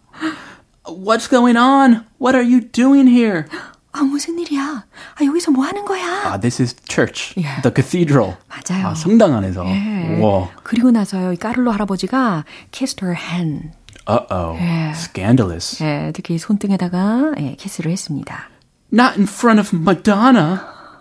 What's 0.87 1.29
going 1.29 1.59
on? 1.59 2.05
What 2.21 2.37
are 2.37 2.45
you 2.45 2.61
doing 2.71 3.09
here? 3.11 3.45
아, 3.93 4.03
무슨 4.03 4.39
일이야? 4.39 4.85
아, 5.21 5.25
여기서 5.25 5.51
뭐 5.51 5.65
하는 5.65 5.85
거야? 5.85 6.05
Ah, 6.27 6.41
this 6.41 6.61
is 6.63 6.75
church, 6.89 7.35
Yeah. 7.37 7.63
the 7.63 7.73
cathedral. 7.75 8.37
맞아요. 8.49 8.89
아, 8.89 8.95
성당 8.95 9.35
안에서. 9.35 9.65
예. 9.67 10.19
와. 10.21 10.51
그리고 10.63 10.91
나서요, 10.91 11.33
이 11.33 11.37
까를로 11.37 11.71
할아버지가 11.73 12.45
kissed 12.73 13.05
her 13.05 13.17
hand. 13.17 13.71
Uh-oh. 14.07 14.57
Yeah. 14.57 14.93
Scandalous. 14.95 15.83
예, 15.83 16.13
특히 16.15 16.39
손등에다가 16.39 17.33
예, 17.39 17.55
키스를 17.55 17.91
했습니다. 17.91 18.49
Not 18.93 19.17
in 19.17 19.25
front 19.25 19.59
of 19.61 19.75
Madonna. 19.75 20.61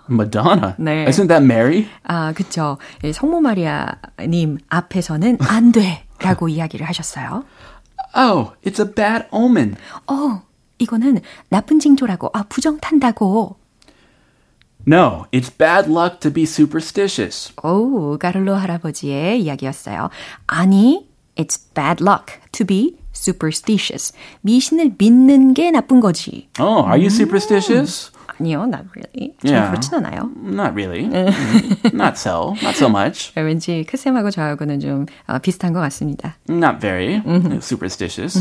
Madonna? 0.10 0.75
네. 0.79 1.05
Isn't 1.05 1.27
that 1.27 1.43
Mary? 1.43 1.88
아, 2.03 2.33
그쵸. 2.33 2.77
예, 3.03 3.12
성모 3.12 3.41
마리아님 3.41 4.57
앞에서는 4.69 5.38
안 5.41 5.72
돼. 5.72 6.05
라고 6.19 6.48
이야기를 6.48 6.88
하셨어요. 6.88 7.43
Oh, 8.15 8.53
it's 8.65 8.79
a 8.79 8.86
bad 8.93 9.25
omen. 9.31 9.75
어, 10.07 10.41
이거는 10.79 11.19
나쁜 11.50 11.79
징조라고. 11.79 12.29
아, 12.33 12.43
부정 12.43 12.79
탄다고. 12.79 13.57
No, 14.86 15.25
it's 15.31 15.50
bad 15.57 15.89
luck 15.89 16.19
to 16.19 16.31
be 16.31 16.43
superstitious. 16.43 17.53
오, 17.63 18.17
까를로 18.17 18.55
할아버지의 18.55 19.41
이야기였어요. 19.41 20.10
아니, 20.48 21.10
it's 21.37 21.57
bad 21.75 22.00
luck 22.00 22.40
to 22.52 22.64
be 22.64 22.97
superstitious. 23.14 24.12
미신을 24.42 24.95
믿는 24.99 25.54
게 25.54 25.71
나쁜 25.71 26.00
거지. 26.00 26.49
Oh, 26.61 26.85
are 26.87 26.97
you 26.99 27.07
superstitious? 27.11 28.11
아니요, 28.40 28.64
not 28.66 28.85
really. 28.95 29.35
전 29.45 29.50
Yeah. 29.52 29.71
그렇진 29.71 29.95
않아요. 29.95 30.30
Not 30.37 30.75
really. 30.75 31.04
Mm, 31.11 31.92
not 31.95 32.16
so. 32.16 32.54
Not 32.62 32.76
so 32.76 32.88
much. 32.88 33.33
왠지 33.35 33.85
크쌤하고 33.88 34.30
저하고는 34.30 34.78
좀 34.78 35.07
어, 35.26 35.38
비슷한 35.40 35.73
것 35.73 35.80
같습니다. 35.80 36.37
Not 36.49 36.80
very 36.80 37.21
superstitious. 37.61 38.38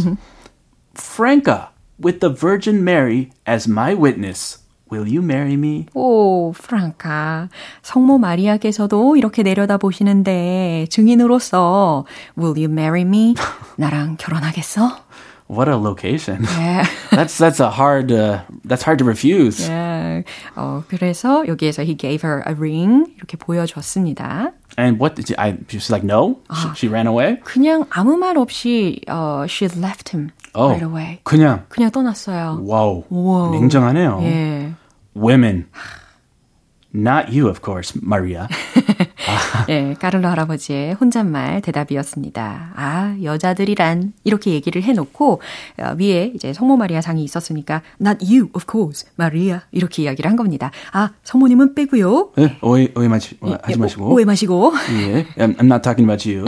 Franca, 0.94 1.70
with 2.00 2.20
the 2.20 2.30
Virgin 2.30 2.84
Mary 2.84 3.32
as 3.48 3.68
my 3.68 3.94
witness, 3.96 4.60
Will 4.93 5.09
you 5.09 5.23
marry 5.23 5.55
me? 5.55 5.87
오, 5.95 6.53
프랑카. 6.53 7.49
성모 7.83 8.19
마리아께서도 8.19 9.17
이렇게 9.17 9.43
내려다 9.43 9.79
보시는데 9.79 10.87
증인으로서 10.91 12.05
Will 12.39 12.57
you 12.59 12.71
marry 12.71 13.01
me? 13.03 13.35
나랑 13.77 14.17
결혼하겠어? 14.19 14.91
What 15.51 15.69
a 15.71 15.77
location. 15.77 16.45
예. 16.61 16.83
that's 17.11 17.37
that's 17.37 17.61
a 17.61 17.69
hard 17.71 18.11
uh, 18.13 18.41
that's 18.65 18.83
hard 18.85 18.99
to 18.99 19.05
refuse. 19.05 19.69
예. 19.69 20.25
어, 20.57 20.83
그래서 20.89 21.47
여기에서 21.47 21.83
he 21.83 21.95
gave 21.97 22.23
her 22.27 22.43
a 22.49 22.55
ring 22.55 23.05
이렇게 23.17 23.37
보여줬습니다. 23.37 24.53
And 24.79 24.99
what 24.99 25.15
did 25.17 25.27
she, 25.29 25.37
I? 25.37 25.59
She's 25.69 25.91
like 25.91 26.05
no. 26.05 26.39
She, 26.55 26.69
she 26.75 26.89
ran 26.89 27.07
away. 27.07 27.39
그냥 27.45 27.85
아무 27.91 28.17
말 28.17 28.39
없이 28.39 29.01
어, 29.09 29.45
she 29.47 29.69
left 29.77 30.17
him 30.17 30.31
Oh, 30.55 30.69
right 30.69 30.85
away. 30.85 31.19
그냥 31.25 31.65
그냥 31.69 31.91
떠났어요. 31.91 32.61
wow. 32.63 33.05
Wow. 33.11 33.50
냉정하네요. 33.53 34.21
예. 34.23 34.73
Women. 35.14 35.66
Not 36.95 37.33
you, 37.33 37.49
of 37.49 37.62
course, 37.64 37.99
Maria. 38.02 38.49
예, 39.71 39.95
까를로 39.99 40.28
할아버지의 40.28 40.95
혼잣말 40.95 41.62
대답이었습니다. 41.62 42.73
아, 42.75 43.16
여자들이란 43.23 44.12
이렇게 44.25 44.50
얘기를 44.52 44.83
해놓고 44.83 45.40
어, 45.78 45.97
위에 45.99 46.33
이제 46.35 46.52
성모 46.52 46.76
마리아 46.76 47.00
상이 47.00 47.25
있었으니까 47.25 47.81
not 48.00 48.23
you, 48.23 48.50
of 48.54 48.66
course, 48.71 49.09
마리아 49.16 49.62
이렇게 49.71 50.02
이야기를 50.02 50.28
한 50.28 50.37
겁니다. 50.37 50.71
아, 50.92 51.11
성모님은 51.25 51.75
빼고요. 51.75 52.33
예, 52.38 52.59
오해 52.61 52.88
오해 52.95 53.09
마시, 53.09 53.38
예, 53.47 53.57
하지 53.62 53.78
마시고. 53.78 54.04
오, 54.04 54.14
오해 54.14 54.26
마시고. 54.26 54.73
예, 54.92 55.25
I'm, 55.37 55.57
I'm 55.57 55.66
not 55.73 55.83
talking 55.83 56.04
about 56.04 56.28
you. 56.28 56.45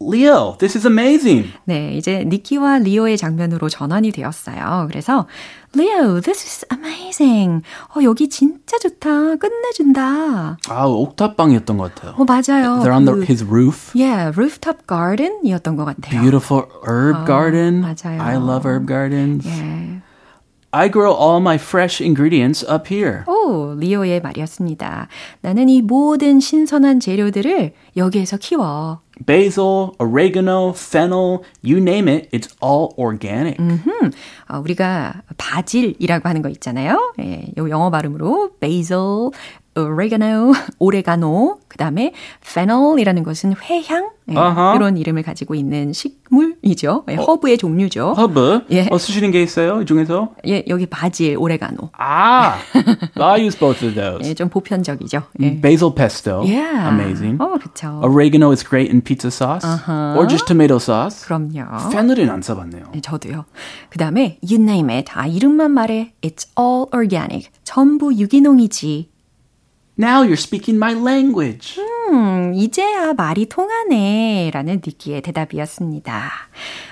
Leo, 0.00 0.56
this 0.58 0.76
is 0.78 0.86
amazing. 0.86 1.50
네, 1.64 1.94
이제 1.96 2.24
니키와 2.24 2.78
리오의 2.78 3.16
장면으로 3.16 3.68
전환이 3.68 4.12
되었어요. 4.12 4.86
그래서 4.88 5.26
Leo, 5.76 6.20
this 6.20 6.44
is 6.46 6.66
amazing. 6.72 7.62
어, 7.96 8.02
여기 8.04 8.28
진짜 8.28 8.78
좋다. 8.78 9.36
끝내준다. 9.36 10.56
아, 10.68 10.84
옥탑방이었던 10.86 11.76
것 11.76 11.94
같아요. 11.94 12.14
어, 12.16 12.24
맞아요. 12.24 12.80
They're 12.82 12.94
on 12.94 13.06
the, 13.06 13.18
그, 13.18 13.24
his 13.24 13.44
roof. 13.44 13.90
yeah, 13.98 14.30
rooftop 14.36 14.86
garden이었던 14.86 15.74
것 15.76 15.84
같아요. 15.84 16.20
Beautiful 16.20 16.66
herb 16.86 17.26
garden. 17.26 17.80
맞아요. 17.80 18.22
I 18.22 18.36
love 18.36 18.64
herb 18.64 18.86
gardens. 18.86 19.48
예. 19.48 20.00
I 20.70 20.90
grow 20.90 21.12
all 21.14 21.40
my 21.40 21.56
fresh 21.56 22.00
ingredients 22.04 22.62
up 22.70 22.92
here. 22.94 23.24
오, 23.26 23.74
리오의 23.78 24.20
말이었습니다. 24.20 25.08
나는 25.40 25.70
이 25.70 25.80
모든 25.80 26.40
신선한 26.40 27.00
재료들을 27.00 27.72
여기에서 27.96 28.36
키워. 28.36 29.00
Basil, 29.24 29.94
oregano, 29.98 30.72
fennel, 30.72 31.42
you 31.62 31.78
name 31.78 32.08
it, 32.08 32.28
it's 32.32 32.48
all 32.62 32.94
organic. 32.98 33.58
음, 33.58 33.80
어, 34.48 34.58
우리가 34.58 35.22
바질이라고 35.36 36.28
하는 36.28 36.42
거 36.42 36.48
있잖아요. 36.48 37.14
예, 37.20 37.52
요 37.58 37.68
영어 37.68 37.90
발음으로 37.90 38.52
basil, 38.60 39.30
oregano, 39.80 40.52
오레가노, 40.78 41.58
그 41.68 41.76
다음에 41.76 42.12
fennel이라는 42.44 43.22
것은 43.22 43.54
회향 43.62 44.10
예, 44.30 44.36
아하. 44.36 44.74
이런 44.76 44.98
이름을 44.98 45.22
가지고 45.22 45.54
있는 45.54 45.92
식물이죠. 45.92 47.04
예, 47.08 47.14
허브의 47.14 47.56
종류죠. 47.56 48.12
허브? 48.12 48.60
예. 48.70 48.86
어, 48.90 48.98
쓰시는 48.98 49.30
게 49.30 49.42
있어요? 49.42 49.80
이 49.80 49.86
중에서? 49.86 50.34
예, 50.46 50.64
여기 50.68 50.84
바질, 50.86 51.36
오레가노. 51.38 51.90
아, 51.96 52.56
I 53.16 53.42
use 53.46 53.58
both 53.58 53.84
of 53.86 53.94
those. 53.94 54.28
예, 54.28 54.34
좀 54.34 54.48
보편적이죠. 54.50 55.22
예. 55.40 55.60
Basil 55.60 55.94
pesto, 55.94 56.42
Yeah. 56.44 56.88
amazing. 56.88 57.42
어, 57.42 57.54
그쵸. 57.58 58.00
Oregano 58.04 58.50
is 58.50 58.62
great 58.62 58.90
in 58.92 59.00
pizza 59.02 59.28
sauce 59.30 59.66
or 60.16 60.28
just 60.28 60.44
tomato 60.46 60.76
sauce. 60.76 61.24
그럼요. 61.26 61.88
fennel은 61.90 62.28
안 62.28 62.42
써봤네요. 62.42 62.84
네, 62.92 63.00
저도요. 63.00 63.46
그 63.88 63.98
다음에 63.98 64.38
you 64.42 64.60
name 64.62 64.92
it. 64.94 65.10
아, 65.14 65.26
이름만 65.26 65.70
말해. 65.70 66.12
It's 66.20 66.46
all 66.58 66.86
organic. 66.94 67.48
전부 67.64 68.12
유기농이지. 68.14 69.08
Now 69.98 70.22
you're 70.22 70.36
speaking 70.36 70.76
my 70.78 70.94
language. 70.94 71.76
음, 71.80 72.54
이제야 72.54 73.12
말이 73.14 73.46
통하네. 73.48 74.50
라는 74.54 74.80
니키의 74.86 75.22
대답이었습니다. 75.22 76.30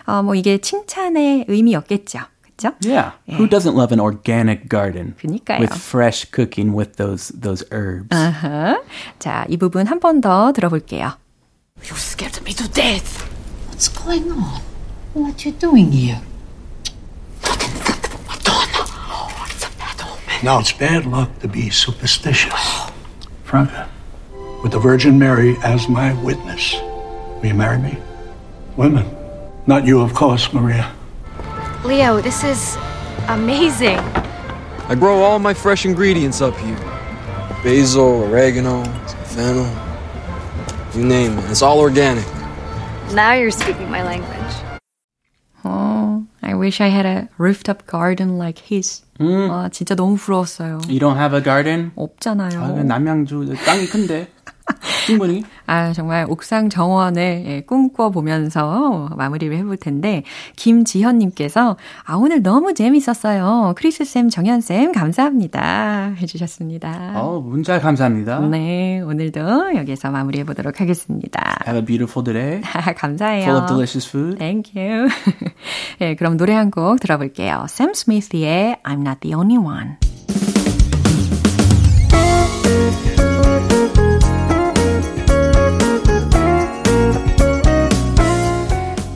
어, 0.06 0.22
뭐 0.22 0.34
이게 0.34 0.58
칭찬의 0.58 1.44
의미였겠죠. 1.48 2.18
그쵸? 2.42 2.72
Yeah. 2.84 3.12
Who 3.28 3.48
doesn't 3.48 3.76
love 3.76 3.92
an 3.92 4.00
organic 4.00 4.68
garden 4.68 5.14
그니까요. 5.20 5.60
with 5.60 5.74
fresh 5.76 6.26
cooking 6.34 6.74
with 6.76 6.96
those 6.96 7.32
those 7.38 7.64
herbs? 7.70 8.08
아하. 8.10 8.80
자, 9.20 9.46
이 9.48 9.56
부분 9.56 9.86
한 9.86 10.00
번 10.00 10.20
더 10.20 10.52
들어볼게요. 10.52 11.12
You 11.84 11.94
scared 11.96 12.40
me 12.42 12.54
to 12.54 12.66
death. 12.72 13.22
What's 13.70 13.88
going 13.88 14.32
on? 14.32 14.60
What 15.14 15.46
you 15.46 15.52
doing 15.56 15.92
here? 15.92 16.20
Madonna. 18.26 18.82
Oh, 19.12 19.46
it's 19.50 19.64
a 19.64 19.70
bad 19.78 20.00
omen. 20.02 20.42
Now, 20.42 20.58
it's 20.58 20.72
bad 20.72 21.06
luck 21.06 21.28
to 21.40 21.48
be 21.48 21.70
superstitious. 21.70 22.52
Franca, 23.46 23.88
with 24.64 24.72
the 24.72 24.78
Virgin 24.78 25.18
Mary 25.18 25.56
as 25.62 25.88
my 25.88 26.12
witness, 26.24 26.74
will 26.74 27.46
you 27.46 27.54
marry 27.54 27.78
me? 27.78 27.96
Women. 28.76 29.08
Not 29.68 29.86
you, 29.86 30.00
of 30.00 30.14
course, 30.14 30.52
Maria. 30.52 30.92
Leo, 31.84 32.20
this 32.20 32.42
is 32.42 32.76
amazing. 33.28 33.98
I 34.88 34.96
grow 34.98 35.22
all 35.22 35.38
my 35.38 35.54
fresh 35.54 35.84
ingredients 35.86 36.40
up 36.40 36.56
here 36.56 36.76
basil, 37.62 38.22
oregano, 38.24 38.84
fennel. 39.34 39.66
You 40.94 41.04
name 41.04 41.36
it. 41.38 41.50
It's 41.50 41.62
all 41.62 41.80
organic. 41.80 42.24
Now 43.12 43.32
you're 43.32 43.50
speaking 43.50 43.90
my 43.90 44.04
language. 44.04 44.45
Oh, 46.45 46.47
I 46.47 46.53
wish 46.55 46.81
I 46.81 46.89
had 46.89 47.05
a 47.05 47.27
rooftop 47.37 47.85
garden 47.87 48.37
like 48.37 48.61
his. 48.71 49.03
음. 49.19 49.49
아, 49.51 49.69
진짜 49.69 49.95
너무 49.95 50.15
부러웠어요. 50.17 50.79
You 50.87 50.99
don't 50.99 51.17
have 51.17 51.35
a 51.37 51.43
garden? 51.43 51.91
없잖아요. 51.95 52.61
아, 52.61 52.83
남양주 52.83 53.53
땅이 53.65 53.87
큰데. 53.87 54.27
충분히. 55.06 55.44
아, 55.66 55.92
정말 55.92 56.26
옥상 56.28 56.68
정원을 56.68 57.44
예, 57.46 57.60
꿈꿔보면서 57.62 59.10
마무리를 59.16 59.56
해볼 59.56 59.76
텐데, 59.76 60.22
김지현님께서, 60.56 61.76
아, 62.04 62.14
오늘 62.16 62.42
너무 62.42 62.74
재밌었어요. 62.74 63.74
크리스쌤, 63.76 64.28
정현쌤, 64.30 64.92
감사합니다. 64.92 66.14
해주셨습니다. 66.20 67.12
어, 67.16 67.40
문자 67.40 67.80
감사합니다. 67.80 68.40
네, 68.40 69.00
오늘도 69.00 69.76
여기서 69.76 70.10
마무리해보도록 70.10 70.80
하겠습니다. 70.80 71.58
Have 71.66 71.80
a 71.80 71.84
beautiful 71.84 72.24
day. 72.24 72.60
감사해요. 72.96 73.44
Full 73.44 73.58
of 73.62 73.66
delicious 73.68 74.08
food. 74.08 74.38
Thank 74.38 74.72
you. 74.80 75.08
예, 76.00 76.14
그럼 76.16 76.36
노래 76.36 76.52
한 76.54 76.70
곡 76.70 76.98
들어볼게요. 77.00 77.66
Sam 77.68 77.90
Smith의 77.94 78.78
I'm 78.84 79.00
Not 79.06 79.20
the 79.20 79.34
Only 79.36 79.56
One. 79.56 79.96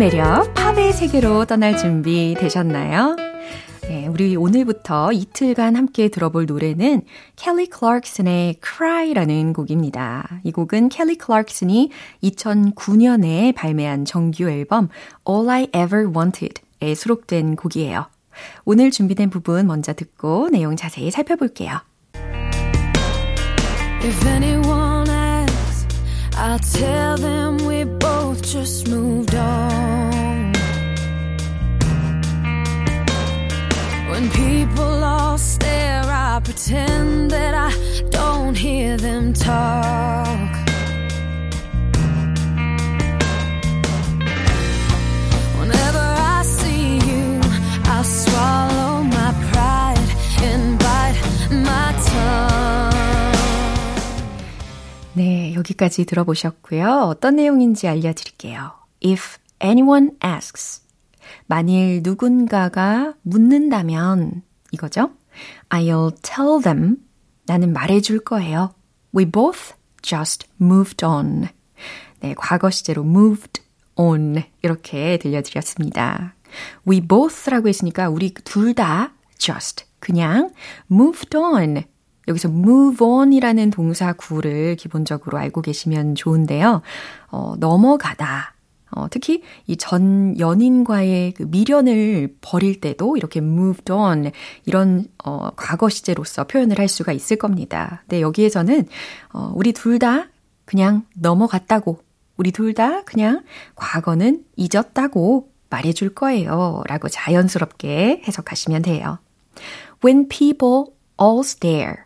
매력 0.00 0.54
팝의 0.54 0.94
세계로 0.94 1.44
떠날 1.44 1.76
준비 1.76 2.34
되셨나요? 2.40 3.16
네, 3.82 4.06
우리 4.06 4.34
오늘부터 4.34 5.12
이틀간 5.12 5.76
함께 5.76 6.08
들어볼 6.08 6.46
노래는 6.46 7.02
켈리 7.36 7.66
클락슨의 7.66 8.60
Cry라는 8.64 9.52
곡입니다. 9.52 10.40
이 10.42 10.52
곡은 10.52 10.88
켈리 10.88 11.16
클락슨이 11.16 11.90
2009년에 12.22 13.54
발매한 13.54 14.06
정규 14.06 14.48
앨범 14.48 14.88
All 15.28 15.50
I 15.50 15.64
Ever 15.64 16.10
Wanted에 16.16 16.94
수록된 16.94 17.56
곡이에요. 17.56 18.06
오늘 18.64 18.90
준비된 18.90 19.28
부분 19.28 19.66
먼저 19.66 19.92
듣고 19.92 20.48
내용 20.48 20.76
자세히 20.76 21.10
살펴볼게요. 21.10 21.78
If 24.02 24.26
anyone 24.26 25.10
asks, 25.10 25.86
I'll 26.38 26.58
tell 26.58 27.16
them 27.20 27.58
we 27.68 27.84
both 27.98 28.19
just 28.52 28.88
moved 28.88 29.36
on. 29.36 30.52
When 34.10 34.28
people 34.30 35.04
all 35.04 35.38
stare, 35.38 36.02
I 36.04 36.40
pretend 36.42 37.30
that 37.30 37.54
I 37.54 37.70
don't 38.10 38.56
hear 38.56 38.96
them 38.96 39.32
talk. 39.34 40.59
여기까지 55.60 56.04
들어보셨고요. 56.04 56.88
어떤 57.04 57.36
내용인지 57.36 57.86
알려드릴게요. 57.88 58.72
If 59.04 59.38
anyone 59.62 60.10
asks, 60.24 60.82
만일 61.46 62.00
누군가가 62.02 63.14
묻는다면 63.22 64.42
이거죠. 64.72 65.10
I'll 65.68 66.14
tell 66.22 66.62
them, 66.62 66.96
나는 67.46 67.72
말해줄 67.72 68.20
거예요. 68.20 68.74
We 69.16 69.24
both 69.24 69.74
just 70.02 70.48
moved 70.60 71.04
on. 71.04 71.48
네, 72.20 72.34
과거 72.36 72.70
시제로 72.70 73.02
moved 73.02 73.62
on 73.96 74.42
이렇게 74.62 75.18
들려드렸습니다. 75.18 76.34
We 76.88 77.00
both라고 77.00 77.68
했으니까 77.68 78.08
우리 78.08 78.34
둘 78.34 78.74
다 78.74 79.12
just 79.38 79.84
그냥 80.00 80.50
moved 80.90 81.36
on 81.36 81.84
여기서 82.30 82.48
move 82.48 83.06
on이라는 83.06 83.70
동사 83.70 84.12
구를 84.14 84.76
기본적으로 84.76 85.36
알고 85.38 85.60
계시면 85.62 86.14
좋은데요. 86.14 86.80
어, 87.30 87.54
넘어가다. 87.58 88.54
어, 88.92 89.06
특히 89.08 89.42
이 89.68 89.76
전 89.76 90.36
연인과의 90.38 91.32
그 91.34 91.44
미련을 91.44 92.34
버릴 92.40 92.80
때도 92.80 93.16
이렇게 93.16 93.38
moved 93.40 93.92
on 93.92 94.32
이런 94.66 95.06
어, 95.24 95.50
과거 95.54 95.88
시제로서 95.88 96.44
표현을 96.44 96.78
할 96.78 96.88
수가 96.88 97.12
있을 97.12 97.36
겁니다. 97.36 98.02
근데 98.02 98.20
여기에서는 98.20 98.86
어, 99.32 99.52
우리 99.54 99.72
둘 99.72 99.98
다 100.00 100.26
그냥 100.64 101.04
넘어갔다고, 101.16 101.98
우리 102.36 102.52
둘 102.52 102.74
다 102.74 103.02
그냥 103.04 103.42
과거는 103.76 104.44
잊었다고 104.56 105.50
말해줄 105.68 106.14
거예요. 106.14 106.82
라고 106.86 107.08
자연스럽게 107.08 108.22
해석하시면 108.26 108.82
돼요. 108.82 109.18
When 110.04 110.28
people 110.28 110.86
all 111.20 111.40
stare. 111.40 111.96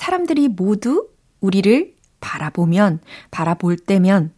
사람들이 0.00 0.48
모두 0.48 1.10
우리를 1.40 1.94
바라보면, 2.20 3.00
바라볼 3.30 3.76
때면 3.76 4.32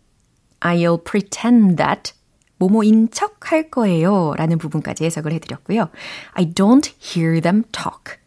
I'll 0.59 1.05
pretend 1.05 1.77
that 1.77 2.15
뭐뭐인 2.59 3.11
척 3.13 3.53
할 3.53 3.71
거예요. 3.71 4.35
라는 4.37 4.59
부분까지 4.59 5.05
해석을 5.05 5.33
해드렸고요. 5.35 5.89
I 6.33 6.53
don't 6.53 6.93
hear 7.01 7.41
them 7.41 7.63
talk. 7.71 8.19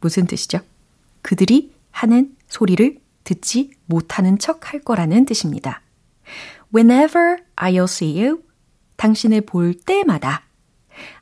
무슨 0.00 0.26
뜻이죠? 0.26 0.60
그들이 1.22 1.72
하는 1.90 2.36
소리를 2.46 3.00
듣지 3.24 3.72
못하는 3.86 4.38
척 4.38 4.72
할 4.72 4.78
거라는 4.78 5.26
뜻입니다. 5.26 5.82
Whenever 6.72 7.38
I'll 7.56 7.84
see 7.84 8.22
you, 8.22 8.44
당신을 8.98 9.40
볼 9.40 9.74
때마다 9.74 10.44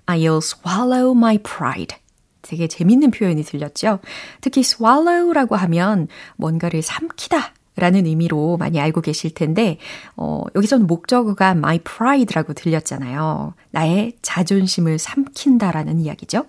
I'll 0.04 0.42
swallow 0.42 1.16
my 1.16 1.38
pride. 1.38 1.96
되게 2.42 2.68
재밌는 2.68 3.10
표현이 3.10 3.42
들렸죠? 3.44 4.00
특히 4.40 4.60
swallow라고 4.60 5.56
하면 5.56 6.08
뭔가를 6.36 6.82
삼키다 6.82 7.54
라는 7.74 8.04
의미로 8.04 8.58
많이 8.58 8.80
알고 8.80 9.00
계실 9.00 9.32
텐데, 9.32 9.78
어, 10.16 10.42
여기서는 10.54 10.86
목적어가 10.86 11.52
my 11.52 11.78
pride라고 11.78 12.52
들렸잖아요. 12.52 13.54
나의 13.70 14.12
자존심을 14.20 14.98
삼킨다라는 14.98 15.98
이야기죠. 16.00 16.44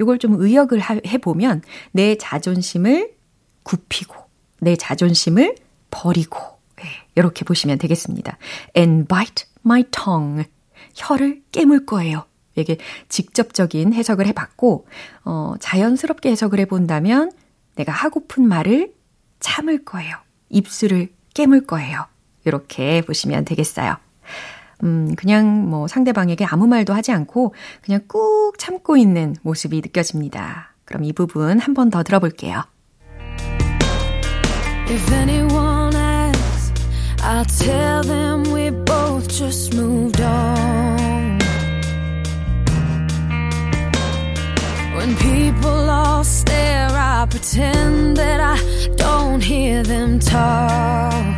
이걸 0.00 0.18
좀 0.18 0.40
의역을 0.40 0.78
하, 0.80 0.98
해보면, 1.06 1.60
내 1.92 2.16
자존심을 2.16 3.12
굽히고, 3.62 4.16
내 4.60 4.74
자존심을 4.74 5.54
버리고, 5.90 6.38
네, 6.76 6.84
이렇게 7.14 7.44
보시면 7.44 7.76
되겠습니다. 7.76 8.38
and 8.74 9.06
bite 9.06 9.44
my 9.66 9.84
tongue. 9.90 10.46
혀를 10.94 11.42
깨물 11.52 11.84
거예요. 11.84 12.24
이게 12.56 12.78
직접적인 13.08 13.92
해석을 13.94 14.26
해봤고, 14.28 14.86
어, 15.24 15.54
자연스럽게 15.60 16.30
해석을 16.30 16.60
해본다면, 16.60 17.32
내가 17.76 17.92
하고픈 17.92 18.46
말을 18.46 18.92
참을 19.40 19.84
거예요. 19.84 20.16
입술을 20.48 21.08
깨물 21.34 21.66
거예요. 21.66 22.06
이렇게 22.44 23.00
보시면 23.02 23.44
되겠어요. 23.44 23.96
음, 24.84 25.14
그냥 25.16 25.68
뭐 25.68 25.88
상대방에게 25.88 26.44
아무 26.44 26.66
말도 26.66 26.92
하지 26.94 27.10
않고 27.12 27.54
그냥 27.82 28.02
꾹 28.06 28.52
참고 28.58 28.96
있는 28.96 29.34
모습이 29.42 29.80
느껴집니다. 29.80 30.74
그럼 30.84 31.04
이 31.04 31.12
부분 31.12 31.58
한 31.58 31.74
번 31.74 31.90
더 31.90 32.02
들어볼게요. 32.02 32.64
If 34.88 35.12
anyone 35.14 35.96
asks, 35.96 36.72
I'll 37.22 37.44
tell 37.46 38.02
them 38.02 38.44
we 38.54 38.70
both 38.84 39.28
just 39.28 39.74
moved 39.74 40.20
on. 40.22 40.73
When 45.04 45.16
people 45.16 45.90
all 45.90 46.24
stare, 46.24 46.88
I 46.88 47.26
pretend 47.28 48.16
that 48.16 48.40
I 48.40 48.56
don't 48.96 49.44
hear 49.44 49.82
them 49.82 50.18
talk. 50.18 51.36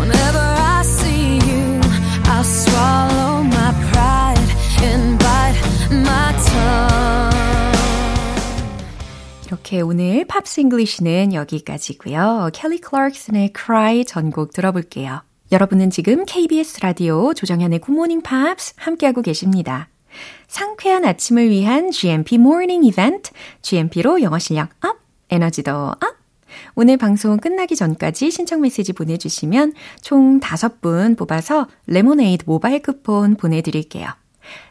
Whenever 0.00 0.42
I 0.42 0.82
see 0.82 1.38
you, 1.38 1.80
I 2.24 2.42
swallow 2.42 3.44
my 3.44 3.72
pride 3.92 4.50
and 4.82 5.16
bite 5.22 5.62
my 5.92 6.32
tongue. 6.50 7.78
이렇게 9.46 9.80
오늘 9.82 10.24
Pops 10.24 10.58
English는 10.62 11.32
여기까지고요. 11.32 12.50
켈리 12.52 12.80
클락슨의 12.80 13.52
Cry 13.56 14.04
전곡 14.04 14.52
들어볼게요. 14.52 15.27
여러분은 15.50 15.88
지금 15.88 16.26
KBS 16.26 16.80
라디오 16.82 17.32
조정현의 17.32 17.78
굿모닝 17.78 18.20
팝스 18.20 18.74
함께하고 18.76 19.22
계십니다. 19.22 19.88
상쾌한 20.46 21.06
아침을 21.06 21.48
위한 21.48 21.90
GMP 21.90 22.36
모닝 22.36 22.84
이벤트, 22.84 23.30
GMP로 23.62 24.20
영어 24.20 24.38
실력 24.38 24.68
up, 24.84 24.98
에너지도 25.30 25.72
up. 25.72 25.98
오늘 26.74 26.98
방송 26.98 27.38
끝나기 27.38 27.76
전까지 27.76 28.30
신청 28.30 28.60
메시지 28.60 28.92
보내주시면 28.92 29.72
총 30.02 30.38
5분 30.38 31.16
뽑아서 31.16 31.66
레모네이드 31.86 32.44
모바일 32.46 32.82
쿠폰 32.82 33.36
보내드릴게요. 33.36 34.06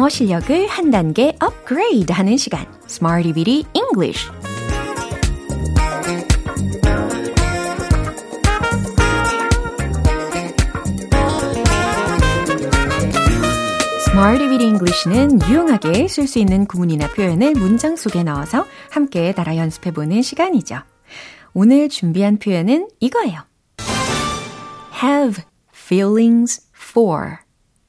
영어 0.00 0.08
실력을 0.08 0.66
한 0.66 0.90
단계 0.90 1.36
업그레이드 1.40 2.10
하는 2.10 2.38
시간 2.38 2.64
Smarty 2.88 3.34
Bitty 3.34 3.64
English 3.74 4.30
Bitty 14.48 14.64
English는 14.64 15.38
유용하게 15.50 16.08
쓸 16.08 16.26
수 16.26 16.38
있는 16.38 16.64
구문이나 16.64 17.08
표현을 17.08 17.52
문장 17.52 17.94
속에 17.96 18.22
넣어서 18.22 18.64
함께 18.90 19.34
따라 19.34 19.58
연습해보는 19.58 20.22
시간이죠. 20.22 20.78
오늘 21.52 21.90
준비한 21.90 22.38
표현은 22.38 22.88
이거예요. 23.00 23.42
have 25.02 25.44
feelings 25.74 26.66
for 26.74 27.36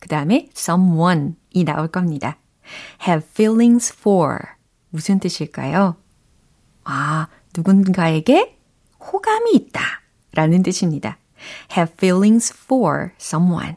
그 0.02 0.10
다음에 0.10 0.50
someone 0.58 1.36
이 1.52 1.64
나올 1.64 1.88
겁니다. 1.88 2.38
have 3.08 3.28
feelings 3.32 3.94
for 3.98 4.40
무슨 4.90 5.20
뜻일까요? 5.20 5.96
아, 6.84 7.28
누군가에게 7.56 8.58
호감이 9.00 9.52
있다 9.54 9.82
라는 10.34 10.64
뜻입니다. 10.64 11.18
have 11.76 11.94
feelings 11.94 12.54
for 12.66 13.10
someone. 13.20 13.76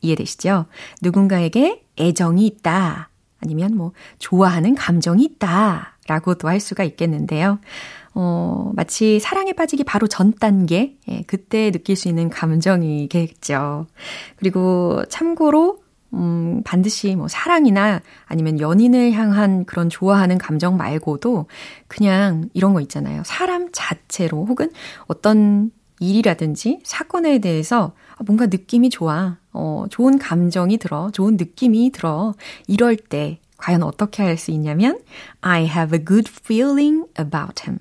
이해되시죠? 0.00 0.66
누군가에게 1.02 1.84
애정이 1.98 2.46
있다. 2.46 3.10
아니면 3.42 3.76
뭐, 3.76 3.92
좋아하는 4.18 4.74
감정이 4.74 5.24
있다. 5.24 5.98
라고도 6.06 6.48
할 6.48 6.60
수가 6.60 6.84
있겠는데요. 6.84 7.58
어, 8.14 8.72
마치 8.74 9.20
사랑에 9.20 9.52
빠지기 9.52 9.84
바로 9.84 10.08
전 10.08 10.32
단계, 10.32 10.96
예, 11.08 11.22
그때 11.26 11.70
느낄 11.70 11.96
수 11.96 12.08
있는 12.08 12.28
감정이겠죠. 12.28 13.86
그리고 14.36 15.04
참고로, 15.08 15.78
음, 16.12 16.62
반드시 16.64 17.14
뭐 17.14 17.28
사랑이나 17.28 18.00
아니면 18.26 18.60
연인을 18.60 19.12
향한 19.12 19.64
그런 19.64 19.88
좋아하는 19.88 20.38
감정 20.38 20.76
말고도 20.76 21.46
그냥 21.88 22.48
이런 22.52 22.74
거 22.74 22.80
있잖아요. 22.80 23.22
사람 23.24 23.70
자체로 23.72 24.44
혹은 24.44 24.70
어떤 25.06 25.70
일이라든지 26.00 26.80
사건에 26.82 27.38
대해서 27.38 27.92
뭔가 28.24 28.46
느낌이 28.46 28.90
좋아. 28.90 29.36
어, 29.52 29.84
좋은 29.90 30.18
감정이 30.18 30.78
들어. 30.78 31.10
좋은 31.12 31.36
느낌이 31.36 31.90
들어. 31.92 32.34
이럴 32.66 32.96
때 32.96 33.38
과연 33.58 33.82
어떻게 33.82 34.22
할 34.22 34.38
수 34.38 34.50
있냐면 34.50 34.98
I 35.42 35.64
have 35.66 35.96
a 35.98 36.04
good 36.04 36.30
feeling 36.30 37.06
about 37.18 37.62
him. 37.64 37.80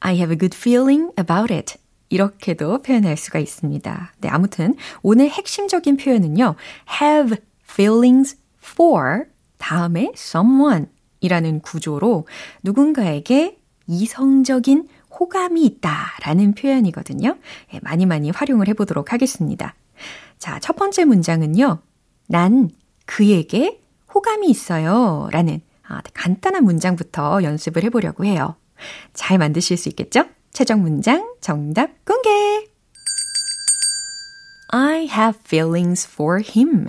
I 0.00 0.16
have 0.16 0.32
a 0.32 0.38
good 0.38 0.56
feeling 0.56 1.12
about 1.18 1.52
it. 1.52 1.76
이렇게도 2.10 2.80
표현할 2.82 3.18
수가 3.18 3.38
있습니다. 3.38 4.12
네, 4.20 4.28
아무튼 4.30 4.74
오늘 5.02 5.28
핵심적인 5.28 5.98
표현은요. 5.98 6.54
have 7.02 7.36
feelings 7.78 8.36
for 8.60 9.26
다음에 9.58 10.10
someone 10.16 10.86
이라는 11.20 11.60
구조로 11.60 12.26
누군가에게 12.64 13.58
이성적인 13.86 14.88
호감이 15.18 15.64
있다 15.64 16.16
라는 16.24 16.54
표현이거든요. 16.54 17.36
예, 17.72 17.80
많이 17.82 18.04
많이 18.04 18.30
활용을 18.30 18.68
해보도록 18.68 19.12
하겠습니다. 19.12 19.74
자, 20.38 20.58
첫 20.60 20.76
번째 20.76 21.04
문장은요. 21.04 21.78
난 22.26 22.70
그에게 23.06 23.80
호감이 24.12 24.48
있어요. 24.48 25.28
라는 25.32 25.60
아, 25.86 26.02
간단한 26.12 26.64
문장부터 26.64 27.42
연습을 27.42 27.84
해보려고 27.84 28.24
해요. 28.24 28.56
잘 29.14 29.38
만드실 29.38 29.76
수 29.76 29.88
있겠죠? 29.88 30.24
최종 30.52 30.82
문장 30.82 31.34
정답 31.40 31.90
공개! 32.04 32.66
I 34.70 35.08
have 35.08 35.38
feelings 35.46 36.06
for 36.06 36.42
him. 36.44 36.86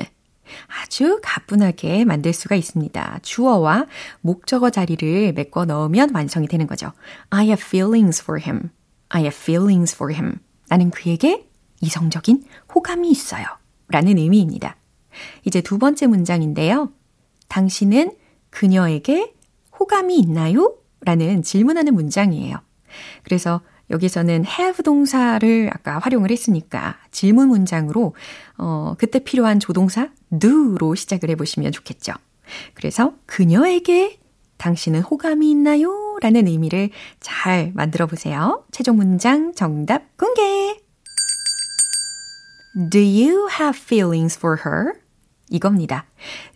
아주 0.68 1.20
가뿐하게 1.24 2.06
만들 2.06 2.34
수가 2.34 2.56
있습니다. 2.56 3.20
주어와 3.22 3.86
목적어 4.22 4.70
자리를 4.70 5.34
메꿔 5.34 5.66
넣으면 5.66 6.12
완성이 6.14 6.48
되는 6.48 6.68
거죠. 6.68 6.92
I 7.30 7.46
have 7.46 7.64
feelings 7.64 8.22
for 8.22 8.42
him. 8.42 8.72
I 9.10 9.22
have 9.22 9.38
feelings 9.38 9.96
for 9.96 10.14
him. 10.14 10.40
나는 10.68 10.92
그에게 10.92 11.48
이성적인 11.82 12.44
호감이 12.74 13.10
있어요. 13.10 13.46
라는 13.88 14.18
의미입니다. 14.18 14.76
이제 15.46 15.62
두 15.62 15.80
번째 15.80 16.08
문장인데요. 16.08 16.92
당신은 17.48 18.16
그녀에게 18.50 19.34
호감이 19.80 20.18
있나요? 20.20 20.76
라는 21.02 21.42
질문하는 21.42 21.94
문장이에요. 21.94 22.58
그래서 23.24 23.62
여기서는 23.90 24.46
have 24.46 24.84
동사를 24.84 25.70
아까 25.74 26.00
활용을 26.00 26.32
했으니까 26.32 26.98
질문 27.12 27.50
문장으로 27.50 28.16
어, 28.58 28.96
그때 28.98 29.20
필요한 29.20 29.60
조동사 29.60 30.10
do로 30.38 30.96
시작을 30.96 31.30
해보시면 31.32 31.72
좋겠죠. 31.72 32.14
그래서 32.74 33.14
그녀에게 33.26 34.20
당신은 34.58 35.02
호감이 35.02 35.50
있나요? 35.50 36.18
라는 36.22 36.48
의미를 36.48 36.90
잘 37.20 37.72
만들어 37.74 38.08
보세요. 38.08 38.66
최종 38.72 38.98
문장 38.98 39.54
정답 39.54 40.18
공개! 40.18 40.78
Do 42.92 43.00
you 43.00 43.48
have 43.50 43.80
feelings 43.80 44.38
for 44.38 44.58
her? 44.66 44.94
이겁니다. 45.50 46.06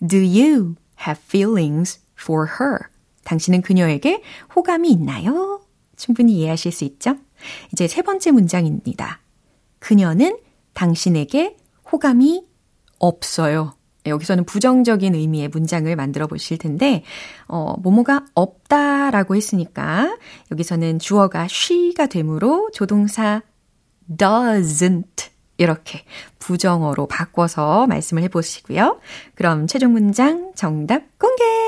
Do 0.06 0.20
you 0.20 0.76
have 1.00 1.20
feelings 1.24 2.00
for 2.20 2.48
her? 2.60 2.80
당신은 3.24 3.62
그녀에게 3.62 4.22
호감이 4.56 4.90
있나요? 4.92 5.63
충분히 6.04 6.34
이해하실 6.34 6.74
수 6.74 6.84
있죠? 6.84 7.16
이제 7.72 7.88
세 7.88 8.02
번째 8.02 8.32
문장입니다. 8.32 9.22
그녀는 9.80 10.38
당신에게 10.74 11.56
호감이 11.90 12.46
없어요. 13.00 13.76
여기서는 14.06 14.44
부정적인 14.44 15.16
의미의 15.16 15.48
문장을 15.48 15.96
만들어 15.96 16.28
보실 16.28 16.58
텐데, 16.58 17.06
어, 17.48 17.76
뭐뭐가 17.82 18.26
없다 18.34 19.12
라고 19.12 19.38
했으니까, 19.38 20.18
여기서는 20.52 21.00
주어가 21.00 21.46
she가 21.46 22.08
되므로 22.08 22.70
조동사 22.74 23.42
doesn't 24.10 25.30
이렇게 25.56 26.04
부정어로 26.40 27.08
바꿔서 27.08 27.88
말씀을 27.88 28.24
해보시고요. 28.24 29.00
그럼 29.36 29.68
최종 29.68 29.94
문장 29.94 30.52
정답 30.54 31.18
공개! 31.18 31.63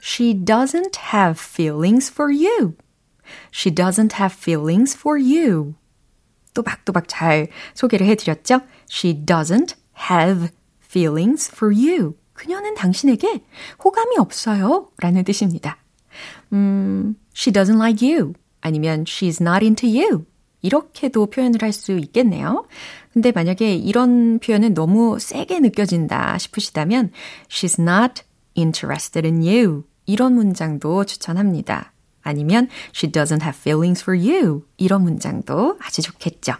She 0.00 0.34
doesn't 0.34 0.96
have 1.12 1.38
feelings 1.38 2.10
for 2.12 2.32
you. 2.32 2.76
She 3.52 3.74
doesn't 3.74 4.12
have 4.14 4.32
feelings 4.32 4.96
for 4.96 5.18
you. 5.18 5.74
또박또박 6.54 7.08
잘 7.08 7.48
소개를 7.74 8.06
해드렸죠? 8.06 8.60
She 8.88 9.24
doesn't 9.26 9.74
have 10.10 10.50
feelings 10.82 11.50
for 11.52 11.74
you. 11.74 12.14
그녀는 12.32 12.74
당신에게 12.74 13.42
호감이 13.82 14.16
없어요. 14.18 14.90
라는 14.98 15.24
뜻입니다. 15.24 15.78
음, 16.52 17.16
she 17.34 17.52
doesn't 17.52 17.76
like 17.76 18.06
you. 18.06 18.34
아니면 18.60 19.04
she's 19.04 19.40
not 19.40 19.64
into 19.64 19.88
you. 19.88 20.24
이렇게도 20.62 21.26
표현을 21.26 21.62
할 21.62 21.72
수 21.72 21.92
있겠네요. 21.92 22.66
근데 23.12 23.32
만약에 23.32 23.74
이런 23.74 24.38
표현은 24.38 24.74
너무 24.74 25.18
세게 25.18 25.60
느껴진다 25.60 26.38
싶으시다면 26.38 27.12
she's 27.48 27.80
not 27.80 28.22
interested 28.56 29.26
in 29.26 29.42
you. 29.42 29.84
이런 30.11 30.33
문장도 30.33 31.05
추천합니다. 31.05 31.93
아니면 32.21 32.67
she 32.95 33.11
doesn't 33.11 33.41
have 33.41 33.57
feelings 33.57 34.03
for 34.03 34.19
you. 34.19 34.63
이런 34.77 35.03
문장도 35.03 35.79
아주 35.81 36.01
좋겠죠. 36.01 36.53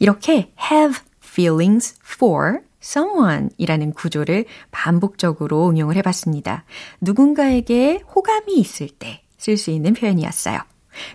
이렇게 0.00 0.52
have 0.70 1.00
feelings 1.22 1.96
for 2.02 2.60
someone 2.82 3.50
이라는 3.58 3.92
구조를 3.92 4.44
반복적으로 4.70 5.68
응용을 5.68 5.96
해봤습니다. 5.96 6.64
누군가에게 7.00 8.02
호감이 8.14 8.54
있을 8.58 8.88
때 8.88 9.22
쓸 9.38 9.56
수 9.56 9.70
있는 9.70 9.94
표현이었어요. 9.94 10.58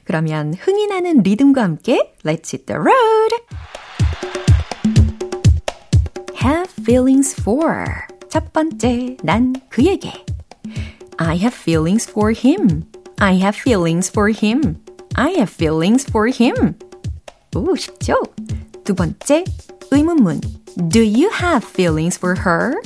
그러면 0.05 0.53
흥이 0.53 0.87
나는 0.87 1.23
리듬과 1.23 1.61
함께 1.61 2.15
Let's 2.23 2.53
hit 2.53 2.65
the 2.65 2.79
road! 2.79 3.35
Have 6.41 6.71
feelings 6.79 7.39
for 7.41 7.85
첫 8.29 8.51
번째, 8.53 9.17
난 9.23 9.53
그에게 9.69 10.25
I 11.18 11.36
have 11.36 11.54
feelings 11.54 12.06
for 12.06 12.32
him. 12.32 12.86
I 13.20 13.34
have 13.34 13.56
feelings 13.56 14.08
for 14.08 14.28
him. 14.28 14.80
I 15.16 15.30
have 15.38 15.50
feelings 15.50 16.06
for 16.08 16.28
him. 16.28 16.78
오, 17.54 17.74
쉽죠? 17.74 18.22
두 18.84 18.94
번째, 18.94 19.44
의문문. 19.90 20.40
Do 20.88 21.00
you 21.00 21.30
have 21.30 21.64
feelings 21.64 22.16
for 22.16 22.36
her? 22.40 22.80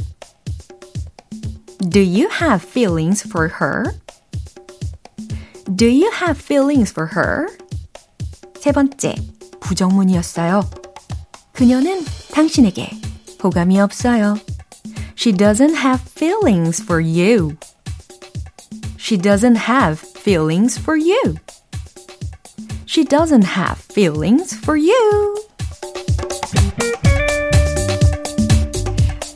Do 1.90 2.00
you 2.00 2.28
have 2.30 2.62
feelings 2.62 3.22
for 3.28 3.48
her? 3.61 3.92
Do 5.74 5.87
you 5.87 6.11
have 6.12 6.38
feelings 6.38 6.90
for 6.90 7.11
her? 7.14 7.48
세 8.58 8.72
번째, 8.72 9.14
부정문이었어요. 9.61 10.62
그녀는 11.52 12.04
당신에게 12.32 12.90
호감이 13.42 13.80
없어요. 13.80 14.37
She 15.16 15.37
doesn't 15.37 15.74
have 15.76 16.00
feelings 16.16 16.82
for 16.82 17.02
you. 17.02 17.56
She 19.07 19.15
doesn't 19.15 19.55
have 19.55 20.01
feelings 20.01 20.77
for 20.77 20.97
you. 20.97 21.35
She 22.85 23.05
doesn't 23.05 23.45
have 23.45 23.79
feelings 23.79 24.53
for 24.53 24.77
you. 24.77 25.35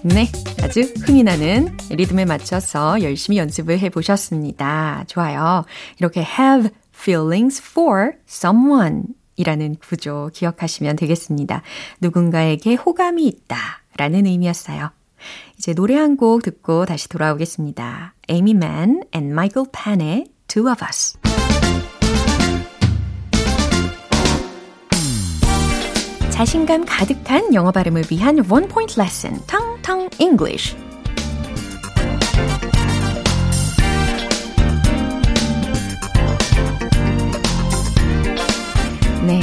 네, 0.04 0.30
아주 0.62 0.82
흥이 0.82 1.24
나는 1.24 1.78
리듬에 1.90 2.26
맞춰서 2.26 3.02
열심히 3.02 3.38
연습을 3.38 3.80
해 3.80 3.88
보셨습니다. 3.88 5.06
좋아요. 5.08 5.64
이렇게 6.00 6.20
have 6.20 6.70
feelings 6.94 7.64
for 7.66 8.16
someone 8.28 9.04
이라는 9.38 9.76
구조 9.76 10.30
기억하시면 10.34 10.98
되겠습니다. 10.98 11.62
누군가에게 12.02 12.76
호감이 12.76 13.26
있다 13.26 13.84
라는 13.96 14.26
의미였어요. 14.26 14.92
이제 15.58 15.74
노래 15.74 15.96
한 15.96 16.18
곡 16.18 16.44
듣고 16.44 16.86
다시 16.86 17.08
돌아오겠습니다. 17.10 18.16
Amy 18.30 18.52
Mann 18.52 19.02
and 19.16 19.32
Michael 19.32 19.68
Pann의 19.72 20.26
Two 20.48 20.70
of 20.70 20.84
Us. 20.86 21.18
자신감 26.30 26.86
가득한 26.86 27.54
영어 27.54 27.72
발음을 27.72 28.04
위한 28.10 28.40
One 28.50 28.68
Point 28.68 29.00
Lesson, 29.00 29.40
텅텅 29.48 30.10
English. 30.20 30.76
네, 39.26 39.40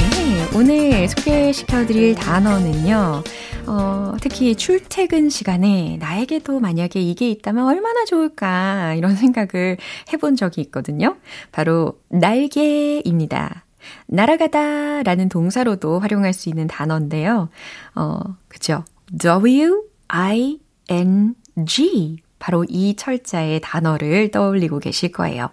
오늘 0.55 1.07
소개시켜드릴 1.07 2.15
단어는요. 2.15 3.23
어, 3.69 4.15
특히 4.19 4.55
출퇴근 4.55 5.29
시간에 5.29 5.97
나에게도 5.99 6.59
만약에 6.59 6.99
이게 6.99 7.29
있다면 7.29 7.67
얼마나 7.67 8.03
좋을까 8.03 8.95
이런 8.95 9.13
생각을 9.15 9.77
해본 10.11 10.35
적이 10.35 10.61
있거든요. 10.61 11.17
바로 11.51 11.99
날개입니다. 12.09 13.65
날아가다 14.07 15.03
라는 15.03 15.29
동사로도 15.29 15.99
활용할 15.99 16.33
수 16.33 16.49
있는 16.49 16.65
단어인데요. 16.65 17.49
어, 17.93 18.19
그죠? 18.47 18.83
W, 19.19 19.83
I, 20.07 20.59
N, 20.89 21.35
G. 21.67 22.17
바로 22.39 22.65
이 22.67 22.95
철자의 22.95 23.61
단어를 23.61 24.31
떠올리고 24.31 24.79
계실 24.79 25.11
거예요. 25.11 25.49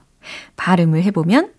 발음을 0.57 1.03
해보면, 1.03 1.53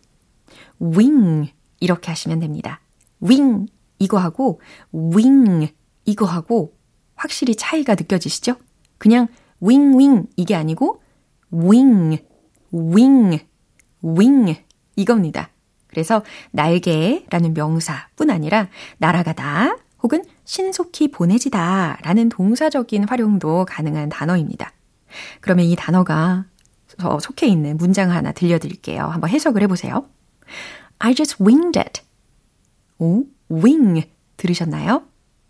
wing. 0.81 1.51
이렇게 1.79 2.09
하시면 2.09 2.39
됩니다. 2.39 2.79
wing. 3.21 3.71
이거 3.99 4.17
하고, 4.17 4.59
wing. 4.93 5.71
이거 6.07 6.25
하고, 6.25 6.73
확실히 7.15 7.53
차이가 7.55 7.93
느껴지시죠? 7.93 8.55
그냥 8.97 9.27
wing. 9.61 10.27
이게 10.35 10.55
아니고, 10.55 11.01
wing, 11.53 12.23
wing, 12.73 13.45
wing. 14.03 14.63
이겁니다. 14.95 15.49
그래서 15.87 16.23
날개라는 16.51 17.53
명사뿐 17.53 18.29
아니라 18.29 18.67
날아가다 18.97 19.77
혹은 20.01 20.23
신속히 20.43 21.09
보내지다 21.09 21.99
라는 22.01 22.29
동사적인 22.29 23.07
활용도 23.07 23.65
가능한 23.65 24.09
단어입니다. 24.09 24.73
그러면 25.41 25.65
이 25.65 25.75
단어가 25.75 26.45
속해 27.21 27.47
있는 27.47 27.77
문장 27.77 28.11
하나 28.11 28.31
들려드릴게요. 28.31 29.03
한번 29.03 29.29
해석을 29.29 29.61
해보세요. 29.63 30.07
I 30.99 31.13
just 31.13 31.43
winged 31.43 31.79
it. 31.79 32.01
오, 32.99 33.25
wing 33.51 34.09
들으셨나요? 34.37 35.03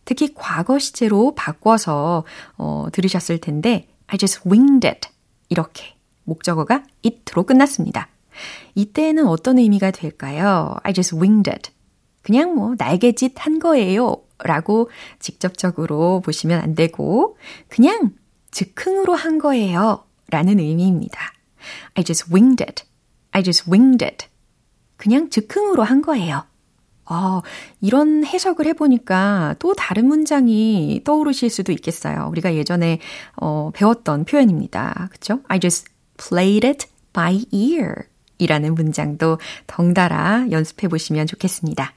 특히 0.07 0.33
과거 0.33 0.79
시제로 0.79 1.35
바꿔서 1.35 2.23
어, 2.57 2.87
들으셨을 2.93 3.39
텐데 3.39 3.89
I 4.07 4.17
just 4.17 4.47
winged 4.47 4.87
it 4.87 5.09
이렇게 5.49 5.95
목적어가 6.23 6.83
it로 7.05 7.43
끝났습니다. 7.43 8.07
이때는 8.73 9.27
어떤 9.27 9.57
의미가 9.57 9.91
될까요? 9.91 10.77
I 10.83 10.93
just 10.93 11.13
winged 11.17 11.51
it. 11.51 11.71
그냥 12.21 12.55
뭐 12.55 12.75
날개짓 12.77 13.33
한 13.35 13.59
거예요. 13.59 14.23
라고 14.39 14.89
직접적으로 15.19 16.21
보시면 16.21 16.61
안 16.61 16.73
되고 16.73 17.37
그냥 17.67 18.11
즉흥으로 18.51 19.13
한 19.13 19.39
거예요. 19.39 20.05
라는 20.29 20.59
의미입니다. 20.59 21.19
I 21.95 22.05
just 22.05 22.31
winged 22.33 22.63
it. 22.63 22.85
I 23.31 23.43
just 23.43 23.69
winged 23.69 24.05
it. 24.05 24.27
그냥 24.95 25.29
즉흥으로 25.29 25.83
한 25.83 26.01
거예요. 26.01 26.45
어, 27.09 27.41
이런 27.81 28.25
해석을 28.25 28.65
해보니까 28.67 29.55
또 29.59 29.73
다른 29.73 30.07
문장이 30.07 31.01
떠오르실 31.03 31.49
수도 31.49 31.71
있겠어요. 31.71 32.27
우리가 32.31 32.55
예전에 32.55 32.99
어, 33.35 33.71
배웠던 33.73 34.25
표현입니다. 34.25 35.07
그쵸? 35.11 35.39
I 35.47 35.59
just 35.59 35.89
played 36.17 36.67
it 36.67 36.87
by 37.13 37.45
ear. 37.51 37.93
이라는 38.39 38.75
문장도 38.75 39.39
덩달아 39.65 40.47
연습해 40.51 40.87
보시면 40.87 41.27
좋겠습니다. 41.27 41.93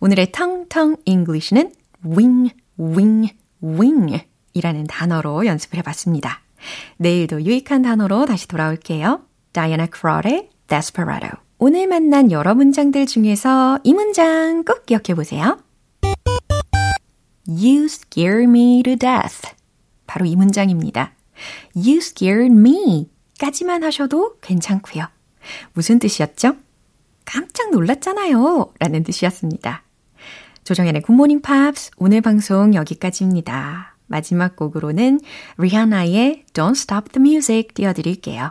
오늘의 0.00 0.32
텅텅 0.32 0.96
English는 1.04 1.72
wing, 2.04 2.54
wing, 2.78 3.34
wing 3.62 4.24
이라는 4.52 4.86
단어로 4.86 5.46
연습을 5.46 5.78
해봤습니다. 5.78 6.40
내일도 6.98 7.42
유익한 7.42 7.82
단어로 7.82 8.26
다시 8.26 8.46
돌아올게요. 8.48 9.22
다이애나 9.52 9.86
크롤의 9.86 10.50
Desperado. 10.68 11.49
오늘 11.62 11.86
만난 11.86 12.30
여러 12.30 12.54
문장들 12.54 13.04
중에서 13.04 13.80
이 13.84 13.92
문장 13.92 14.64
꼭 14.64 14.86
기억해 14.86 15.14
보세요. 15.14 15.58
You 17.46 17.84
scare 17.84 18.44
me 18.44 18.82
to 18.82 18.96
death. 18.96 19.46
바로 20.06 20.24
이 20.24 20.36
문장입니다. 20.36 21.12
You 21.76 21.98
scared 21.98 22.50
me 22.50 23.10
까지만 23.38 23.84
하셔도 23.84 24.36
괜찮고요. 24.40 25.04
무슨 25.74 25.98
뜻이었죠? 25.98 26.56
깜짝 27.26 27.72
놀랐잖아요. 27.72 28.72
라는 28.78 29.02
뜻이었습니다. 29.02 29.82
조정현의 30.64 31.02
굿모닝 31.02 31.42
팝스 31.42 31.90
오늘 31.98 32.22
방송 32.22 32.74
여기까지입니다. 32.74 33.96
마지막 34.06 34.56
곡으로는 34.56 35.20
리하나의 35.58 36.46
Don't 36.54 36.70
Stop 36.70 37.10
the 37.10 37.20
Music 37.20 37.74
띄워드릴게요. 37.74 38.50